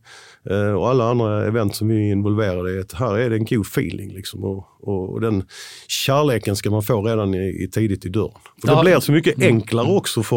uh, 0.52 0.72
och 0.72 0.90
alla 0.90 1.10
andra 1.10 1.46
event 1.46 1.76
som 1.76 1.88
vi 1.88 2.08
är 2.08 2.12
involverade 2.12 2.72
i, 2.74 2.80
att 2.80 2.94
här 2.94 3.18
är 3.18 3.30
det 3.30 3.36
en 3.36 3.46
god 3.46 3.66
feeling. 3.66 4.14
Liksom, 4.14 4.44
och, 4.44 4.68
och, 4.82 5.14
och 5.14 5.22
den 5.22 5.44
kärleken 5.88 6.56
ska 6.56 6.70
man 6.70 6.84
få 6.84 7.02
redan 7.02 7.34
i, 7.34 7.64
i 7.64 7.68
tidigt 7.68 8.06
i 8.06 8.10
dörren. 8.10 8.32
För 8.62 8.76
det 8.76 8.82
blir 8.82 9.00
så 9.00 9.12
mycket 9.12 9.38
mm. 9.38 9.48
enklare 9.48 9.88
också 9.88 10.24
för, 10.24 10.37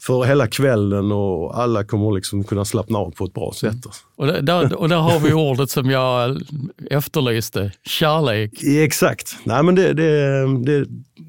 för 0.00 0.24
hela 0.24 0.46
kvällen 0.46 1.12
och 1.12 1.58
alla 1.58 1.84
kommer 1.84 2.12
liksom 2.12 2.44
kunna 2.44 2.64
slappna 2.64 2.98
av 2.98 3.10
på 3.10 3.24
ett 3.24 3.34
bra 3.34 3.52
sätt. 3.52 3.72
Mm. 3.72 3.90
Och, 4.16 4.44
där, 4.44 4.74
och 4.74 4.88
där 4.88 4.96
har 4.96 5.20
vi 5.20 5.32
ordet 5.32 5.70
som 5.70 5.90
jag 5.90 6.42
efterlyste, 6.90 7.72
kärlek. 7.84 8.62
Exakt. 8.62 9.36
Nej, 9.44 9.62
men 9.62 9.74
det, 9.74 9.92
det, 9.92 10.46
det, 10.64 10.86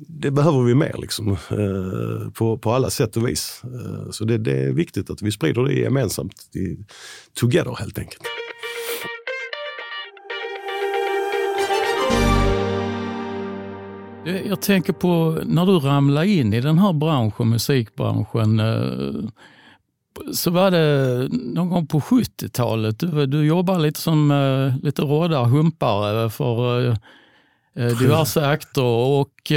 det 0.07 0.31
behöver 0.31 0.63
vi 0.63 0.75
mer 0.75 0.95
liksom, 0.97 1.31
eh, 1.31 2.31
på, 2.33 2.57
på 2.57 2.71
alla 2.71 2.89
sätt 2.89 3.17
och 3.17 3.27
vis. 3.27 3.61
Eh, 3.63 4.11
så 4.11 4.25
det, 4.25 4.37
det, 4.37 4.63
är 4.63 4.71
viktigt 4.71 5.09
att 5.09 5.21
vi 5.21 5.31
sprider 5.31 5.63
det 5.63 5.73
gemensamt, 5.73 6.33
together 7.39 7.75
helt 7.79 7.99
enkelt. 7.99 8.21
Jag 14.51 14.61
tänker 14.61 14.93
på 14.93 15.41
när 15.45 15.65
du 15.65 15.79
ramlade 15.79 16.27
in 16.27 16.53
i 16.53 16.61
den 16.61 16.79
här 16.79 16.93
branschen, 16.93 17.49
musikbranschen, 17.49 18.59
eh, 18.59 19.29
så 20.33 20.51
var 20.51 20.71
det 20.71 21.27
någon 21.31 21.69
gång 21.69 21.87
på 21.87 21.99
70-talet. 21.99 22.99
Du, 22.99 23.25
du 23.25 23.45
jobbade 23.45 23.79
lite 23.83 23.99
som 23.99 24.31
uh, 24.31 24.73
lite 24.83 25.01
rådare 25.01 25.45
humpare 25.45 26.29
för 26.29 26.87
uh, 26.87 26.95
diverse 27.99 28.47
akter 28.47 28.83
och 28.83 29.51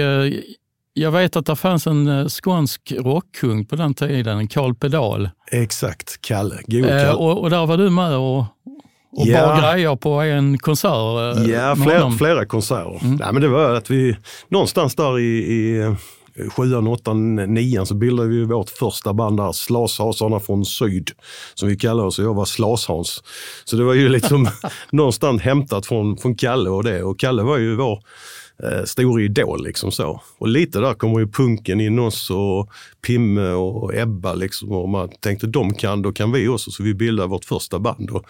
jag 0.95 1.13
vet 1.13 1.37
att 1.37 1.47
det 1.47 1.57
fanns 1.57 1.87
en 1.87 2.29
skånsk 2.29 2.93
rockkung 2.99 3.65
på 3.65 3.77
den 3.77 3.95
tiden, 3.95 4.49
Karl 4.49 4.75
Pedal. 4.75 5.31
Exakt, 5.51 6.21
Kalle. 6.21 6.61
God 6.67 6.89
Kalle. 6.89 7.13
Och, 7.13 7.41
och 7.41 7.51
där 7.51 7.67
var 7.67 7.77
du 7.77 7.91
med 7.91 8.17
och, 8.17 8.45
och 9.17 9.27
ja. 9.27 9.47
bar 9.47 9.73
grejer 9.73 9.97
på 9.97 10.11
en 10.11 10.59
konsert? 10.59 11.49
Ja, 11.49 11.77
flera, 11.77 12.11
flera 12.11 12.47
konserter. 12.47 13.05
Mm. 13.05 13.17
Nej, 13.17 13.29
men 13.33 13.43
det 13.43 13.49
var 13.49 13.75
att 13.75 13.91
vi 13.91 14.17
någonstans 14.49 14.95
där 14.95 15.19
i, 15.19 15.39
i 15.39 15.95
sjuan, 16.51 16.87
åttan, 16.87 17.35
nian 17.35 17.87
så 17.87 17.95
bildade 17.95 18.29
vi 18.29 18.45
vårt 18.45 18.71
första 18.71 19.13
band 19.13 19.37
där, 19.37 19.53
Slashasarna 19.53 20.41
från 20.41 20.65
Syd, 20.65 21.11
som 21.55 21.69
vi 21.69 21.77
kallar 21.77 22.05
oss. 22.05 22.19
Jag 22.19 22.35
var 22.35 22.45
Slashans. 22.45 23.23
Så 23.65 23.77
det 23.77 23.85
var 23.85 23.95
ju 23.95 24.09
liksom 24.09 24.49
någonstans 24.91 25.43
hämtat 25.43 25.87
från, 25.87 26.17
från 26.17 26.35
Kalle 26.35 26.71
och 26.71 26.85
det. 26.85 27.03
Och 27.03 27.19
Kalle 27.19 27.43
var 27.43 27.59
ju 27.59 27.77
vår 27.77 28.03
eh, 28.63 28.85
stor 28.85 29.21
idol. 29.21 29.65
Liksom 29.65 29.93
så. 29.93 30.23
Och 30.39 30.49
lite 30.49 30.79
där 30.81 30.95
kommer 30.95 31.21
ju 31.21 31.27
punken 31.27 31.81
in 31.81 31.99
oss 31.99 32.31
och 32.31 32.71
Pimme 33.07 33.51
och 33.51 33.95
Ebba. 33.95 34.35
Liksom, 34.35 34.73
och 34.73 34.89
man 34.89 35.09
tänkte 35.21 35.47
de 35.47 35.75
kan, 35.75 36.03
då 36.03 36.13
kan 36.13 36.33
vi 36.33 36.49
också. 36.49 36.71
Så 36.71 36.83
vi 36.83 36.95
bildade 36.95 37.29
vårt 37.29 37.45
första 37.45 37.79
band. 37.79 38.11
Och, 38.11 38.25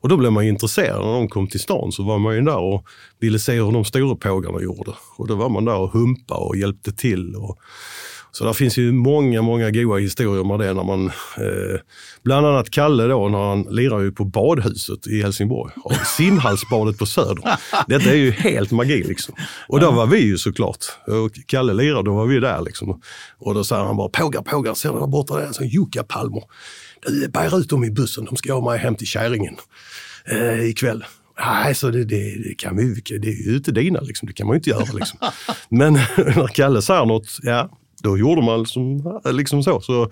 och 0.00 0.08
då 0.08 0.16
blev 0.16 0.32
man 0.32 0.44
ju 0.44 0.50
intresserad. 0.50 1.06
När 1.06 1.12
de 1.12 1.28
kom 1.28 1.46
till 1.46 1.60
stan 1.60 1.92
så 1.92 2.02
var 2.02 2.18
man 2.18 2.34
ju 2.34 2.40
där 2.40 2.58
och 2.58 2.84
ville 3.20 3.38
se 3.38 3.52
hur 3.52 3.72
de 3.72 3.84
stora 3.84 4.16
pågarna 4.16 4.62
gjorde. 4.62 4.92
Och 5.16 5.26
då 5.26 5.34
var 5.34 5.48
man 5.48 5.64
där 5.64 5.76
och 5.76 5.92
humpa 5.92 6.34
och 6.34 6.56
hjälpte 6.56 6.92
till. 6.92 7.34
Och, 7.36 7.58
så 8.32 8.44
det 8.44 8.54
finns 8.54 8.78
ju 8.78 8.92
många, 8.92 9.42
många 9.42 9.70
goda 9.70 9.98
historier 9.98 10.44
med 10.44 10.58
det. 10.58 10.74
När 10.74 10.84
man, 10.84 11.06
eh, 11.06 11.80
bland 12.24 12.46
annat 12.46 12.70
Kalle 12.70 13.06
då, 13.06 13.28
när 13.28 13.38
han 13.38 13.62
lirar 13.62 14.00
ju 14.00 14.12
på 14.12 14.24
badhuset 14.24 15.06
i 15.06 15.22
Helsingborg. 15.22 15.72
Simhallsbadet 16.16 16.98
på 16.98 17.06
Söder. 17.06 17.58
Detta 17.86 18.10
är 18.10 18.16
ju 18.16 18.30
helt 18.30 18.70
magi 18.70 19.02
liksom. 19.02 19.34
Och 19.68 19.80
då 19.80 19.90
var 19.90 20.06
vi 20.06 20.18
ju 20.18 20.38
såklart. 20.38 20.84
Och 21.06 21.32
Kalle 21.46 21.74
lirar, 21.74 22.02
då 22.02 22.14
var 22.14 22.26
vi 22.26 22.40
där 22.40 22.60
liksom. 22.62 23.00
Och 23.38 23.54
då 23.54 23.64
säger 23.64 23.84
han 23.84 23.96
bara, 23.96 24.08
pågar, 24.08 24.42
pågar, 24.42 24.74
ser 24.74 24.92
du 24.92 24.98
där 24.98 25.06
borta? 25.06 25.36
Det 25.36 25.42
är 25.42 25.46
alltså 25.46 25.64
Jukkapalmer. 25.64 26.42
Du, 27.06 27.28
bär 27.28 27.58
ut 27.58 27.68
dem 27.68 27.84
i 27.84 27.90
bussen, 27.90 28.24
de 28.24 28.36
ska 28.36 28.54
ha 28.54 28.70
mig 28.70 28.78
hem 28.78 28.94
till 28.94 29.06
Käringen 29.06 29.56
eh, 30.30 30.68
ikväll. 30.68 31.04
Nej, 31.40 31.74
så 31.74 31.90
det, 31.90 32.04
det, 32.04 32.48
det, 32.48 32.54
kan 32.54 32.76
vi, 32.76 33.02
det 33.18 33.28
är 33.28 33.48
ju 33.48 33.56
inte 33.56 33.72
dina, 33.72 34.00
liksom. 34.00 34.26
det 34.26 34.32
kan 34.32 34.46
man 34.46 34.54
ju 34.54 34.58
inte 34.58 34.70
göra. 34.70 34.92
Liksom. 34.92 35.18
Men 35.68 35.92
när 36.16 36.46
Kalle 36.46 36.82
säger 36.82 37.04
något, 37.06 37.38
ja, 37.42 37.70
då 38.02 38.18
gjorde 38.18 38.42
man 38.42 38.60
liksom, 38.60 39.02
liksom 39.24 39.62
så. 39.62 39.80
så. 39.80 40.10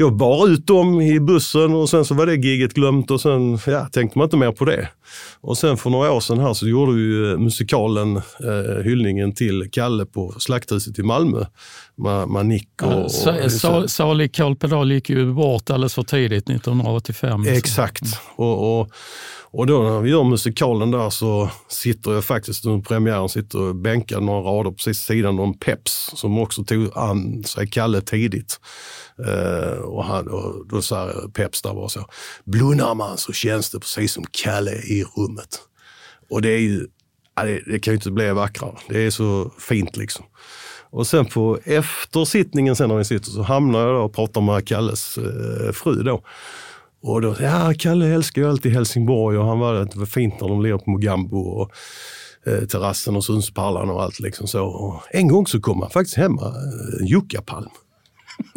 Jag 0.00 0.16
bar 0.16 0.48
ut 0.48 0.66
dem 0.66 1.00
i 1.00 1.20
bussen 1.20 1.74
och 1.74 1.90
sen 1.90 2.04
så 2.04 2.14
var 2.14 2.26
det 2.26 2.34
giget 2.34 2.74
glömt 2.74 3.10
och 3.10 3.20
sen 3.20 3.58
ja, 3.66 3.88
tänkte 3.92 4.18
man 4.18 4.24
inte 4.24 4.36
mer 4.36 4.52
på 4.52 4.64
det. 4.64 4.88
Och 5.40 5.58
sen 5.58 5.76
för 5.76 5.90
några 5.90 6.12
år 6.12 6.20
sedan 6.20 6.38
här 6.38 6.54
så 6.54 6.68
gjorde 6.68 6.92
vi 6.92 7.36
musikalen 7.36 8.16
eh, 8.16 8.84
hyllningen 8.84 9.34
till 9.34 9.68
Kalle 9.72 10.06
på 10.06 10.34
Slakthuset 10.38 10.98
i 10.98 11.02
Malmö. 11.02 11.44
Med, 11.96 12.28
med 12.28 12.46
Nick 12.46 12.82
och... 12.82 13.10
Ja, 13.26 13.50
sa, 13.50 13.88
salig 13.88 14.34
Karl 14.34 14.54
Pedal 14.54 14.92
gick 14.92 15.10
ju 15.10 15.32
bort 15.32 15.70
alldeles 15.70 15.94
för 15.94 16.02
tidigt 16.02 16.50
1985. 16.50 17.44
Exakt. 17.46 18.02
Och, 18.36 18.80
och 18.80 18.90
och 19.50 19.66
då 19.66 19.82
när 19.82 20.00
vi 20.00 20.10
gör 20.10 20.24
musikalen 20.24 20.90
där 20.90 21.10
så 21.10 21.50
sitter 21.68 22.12
jag 22.12 22.24
faktiskt 22.24 22.66
under 22.66 22.84
premiären 22.84 23.28
sitter 23.28 23.60
och 23.60 23.74
bänkar 23.74 24.20
några 24.20 24.50
rader 24.50 24.70
precis 24.70 24.98
sidan 24.98 25.38
om 25.38 25.58
Peps 25.58 26.12
som 26.14 26.38
också 26.38 26.64
tog 26.64 26.98
an 26.98 27.44
sig 27.44 27.68
Kalle 27.68 28.00
tidigt. 28.00 28.60
Uh, 29.20 29.80
och, 29.88 30.04
han, 30.04 30.28
och 30.28 30.66
då 30.66 30.82
sa 30.82 31.12
Peps 31.34 31.62
där 31.62 31.74
bara 31.74 31.88
så, 31.88 32.06
blundar 32.44 32.94
man 32.94 33.18
så 33.18 33.32
känns 33.32 33.70
det 33.70 33.80
precis 33.80 34.12
som 34.12 34.24
Kalle 34.30 34.72
i 34.72 35.04
rummet. 35.16 35.60
Och 36.30 36.42
det 36.42 36.48
är 36.48 36.58
ju, 36.58 36.86
ja, 37.36 37.44
det, 37.44 37.62
det, 37.66 37.78
kan 37.78 37.92
ju 37.92 37.96
inte 37.96 38.10
bli 38.10 38.30
vackrare. 38.30 38.76
Det 38.88 39.06
är 39.06 39.10
så 39.10 39.52
fint 39.58 39.96
liksom. 39.96 40.24
Och 40.90 41.06
sen 41.06 41.26
på 41.26 41.58
eftersittningen 41.64 42.76
sen 42.76 42.88
när 42.88 42.96
vi 42.96 43.04
sitter 43.04 43.30
så 43.30 43.42
hamnar 43.42 43.80
jag 43.80 43.94
då 43.94 44.00
och 44.00 44.14
pratar 44.14 44.40
med 44.40 44.68
Kalles 44.68 45.18
eh, 45.18 45.72
fru 45.72 46.02
då. 46.02 46.22
Och 47.02 47.22
då, 47.22 47.36
ja, 47.40 47.72
Kalle 47.78 48.06
älskar 48.06 48.42
ju 48.42 48.48
alltid 48.48 48.72
Helsingborg 48.72 49.38
och 49.38 49.46
han 49.46 49.58
var, 49.58 49.74
det 49.74 49.96
var 49.96 50.06
fint 50.06 50.40
när 50.40 50.48
de 50.48 50.62
lirade 50.62 50.84
på 50.84 50.90
Mugambo 50.90 51.38
och 51.38 51.72
eh, 52.46 52.64
terrassen 52.64 53.16
och 53.16 53.24
Sundspallarna 53.24 53.92
och 53.92 54.02
allt 54.02 54.20
liksom 54.20 54.46
så. 54.46 54.64
Och 54.64 55.02
en 55.10 55.28
gång 55.28 55.46
så 55.46 55.60
kom 55.60 55.80
han 55.82 55.90
faktiskt 55.90 56.16
hemma, 56.16 56.46
eh, 56.46 57.06
Jukkapalm. 57.06 57.70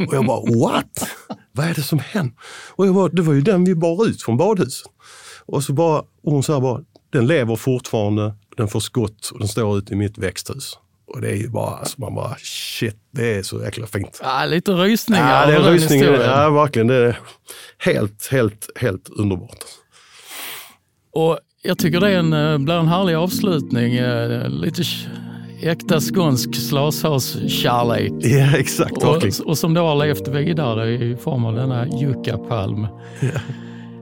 Och 0.08 0.14
jag 0.14 0.26
bara, 0.26 0.42
what? 0.42 1.10
Vad 1.52 1.66
är 1.68 1.74
det 1.74 1.82
som 1.82 2.00
händer? 2.00 2.34
Och 2.70 2.88
jag 2.88 2.96
bara, 2.96 3.08
det 3.10 3.22
var 3.22 3.34
ju 3.34 3.42
den 3.42 3.64
vi 3.64 3.76
bar 3.76 4.06
ut 4.08 4.22
från 4.22 4.38
badhuset. 4.38 4.92
Och 5.46 5.64
så 5.64 5.74
bara, 5.74 6.00
och 6.00 6.32
hon 6.32 6.44
sa 6.44 6.60
bara, 6.62 6.82
den 7.14 7.28
lever 7.28 7.56
fortfarande, 7.56 8.34
den 8.58 8.68
får 8.68 8.80
skott 8.80 9.30
och 9.34 9.40
den 9.40 9.48
står 9.48 9.78
ute 9.78 9.94
i 9.94 9.96
mitt 9.96 10.18
växthus. 10.18 10.78
Och 11.08 11.22
det 11.22 11.30
är 11.32 11.36
ju 11.36 11.50
bara, 11.50 11.76
alltså 11.76 12.02
man 12.02 12.16
bara 12.16 12.36
shit, 12.40 12.96
det 13.12 13.34
är 13.38 13.44
så 13.44 13.62
jäkla 13.64 13.88
fint. 13.88 14.20
Ja, 14.24 14.46
lite 14.46 14.72
rysningar 14.72 15.42
Ja, 15.42 15.48
det 15.48 15.54
är 15.68 15.72
rysningar. 15.72 16.12
Ja, 16.14 16.50
verkligen. 16.50 16.88
Det 16.88 16.96
är 16.96 17.20
helt, 17.78 18.28
helt, 18.32 18.70
helt 18.76 19.10
underbart. 19.10 19.64
Och 21.14 21.40
jag 21.64 21.78
tycker 21.78 22.00
det 22.00 22.10
är 22.12 22.18
en, 22.20 22.34
eh, 22.34 22.58
blir 22.58 22.76
en 22.76 22.88
härlig 22.88 23.16
avslutning. 23.16 23.94
eh, 23.96 24.50
Lite 24.50 24.84
äkta 25.64 26.00
skånsk 26.00 26.56
slashas-kärlek. 26.56 28.12
Ja, 28.20 28.58
exakt. 28.58 29.04
Och, 29.04 29.48
och 29.48 29.58
som 29.58 29.74
då 29.74 29.82
har 29.82 30.06
levt 30.06 30.28
vidare 30.28 30.92
i 30.92 31.16
form 31.16 31.46
av 31.46 31.56
denna 31.56 31.88
yuccapalm. 31.88 32.88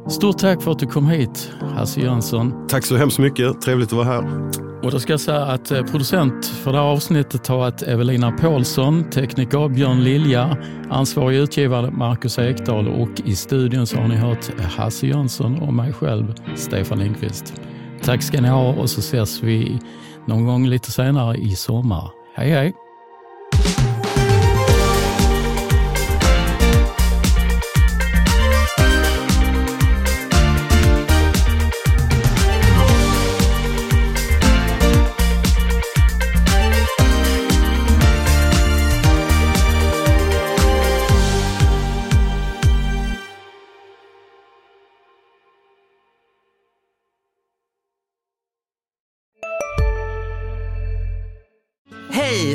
Stort 0.10 0.38
tack 0.38 0.62
för 0.62 0.72
att 0.72 0.80
du 0.80 0.86
kom 0.86 1.08
hit, 1.08 1.52
Hasse 1.76 2.02
Jönsson. 2.02 2.68
Tack 2.68 2.86
så 2.86 2.98
hemskt 2.98 3.20
mycket. 3.20 3.62
Trevligt 3.62 3.88
att 3.88 3.94
vara 3.94 4.06
här. 4.06 4.50
Och 4.84 4.92
då 4.92 5.00
ska 5.00 5.14
jag 5.14 5.20
säga 5.20 5.42
att 5.42 5.72
eh, 5.72 5.84
producent 5.84 6.46
för 6.46 6.72
det 6.72 6.78
här 6.78 6.86
avsnittet 6.86 7.48
har 7.48 7.58
varit 7.58 7.82
Evelina 7.82 8.32
Paulsson, 8.32 9.10
tekniker 9.10 9.70
Björn 9.70 10.04
Lilja, 10.04 10.58
ansvarig 10.90 11.38
utgivare 11.38 11.92
Marcus 11.92 12.40
Ekdahl 12.40 12.88
och 12.88 13.22
i 13.26 13.36
studion 13.36 13.88
så 13.88 13.98
har 13.98 14.08
ni 14.08 14.16
hört 14.16 14.60
Hasse 14.60 15.08
Jönsson 15.08 15.60
och 15.60 15.74
mig 15.74 15.94
själv, 15.94 16.34
Stefan 16.56 17.00
Lindqvist. 17.00 17.54
Tack 18.04 18.24
ska 18.24 18.42
ni 18.42 18.48
ha 18.48 18.74
och 18.74 18.90
så 18.90 19.00
ses 19.00 19.44
vi 19.44 19.80
någon 20.30 20.46
gång 20.46 20.68
lite 20.68 20.92
senare 20.92 21.38
i 21.38 21.56
sommar. 21.56 22.12
Hej 22.34 22.50
hej! 22.50 22.74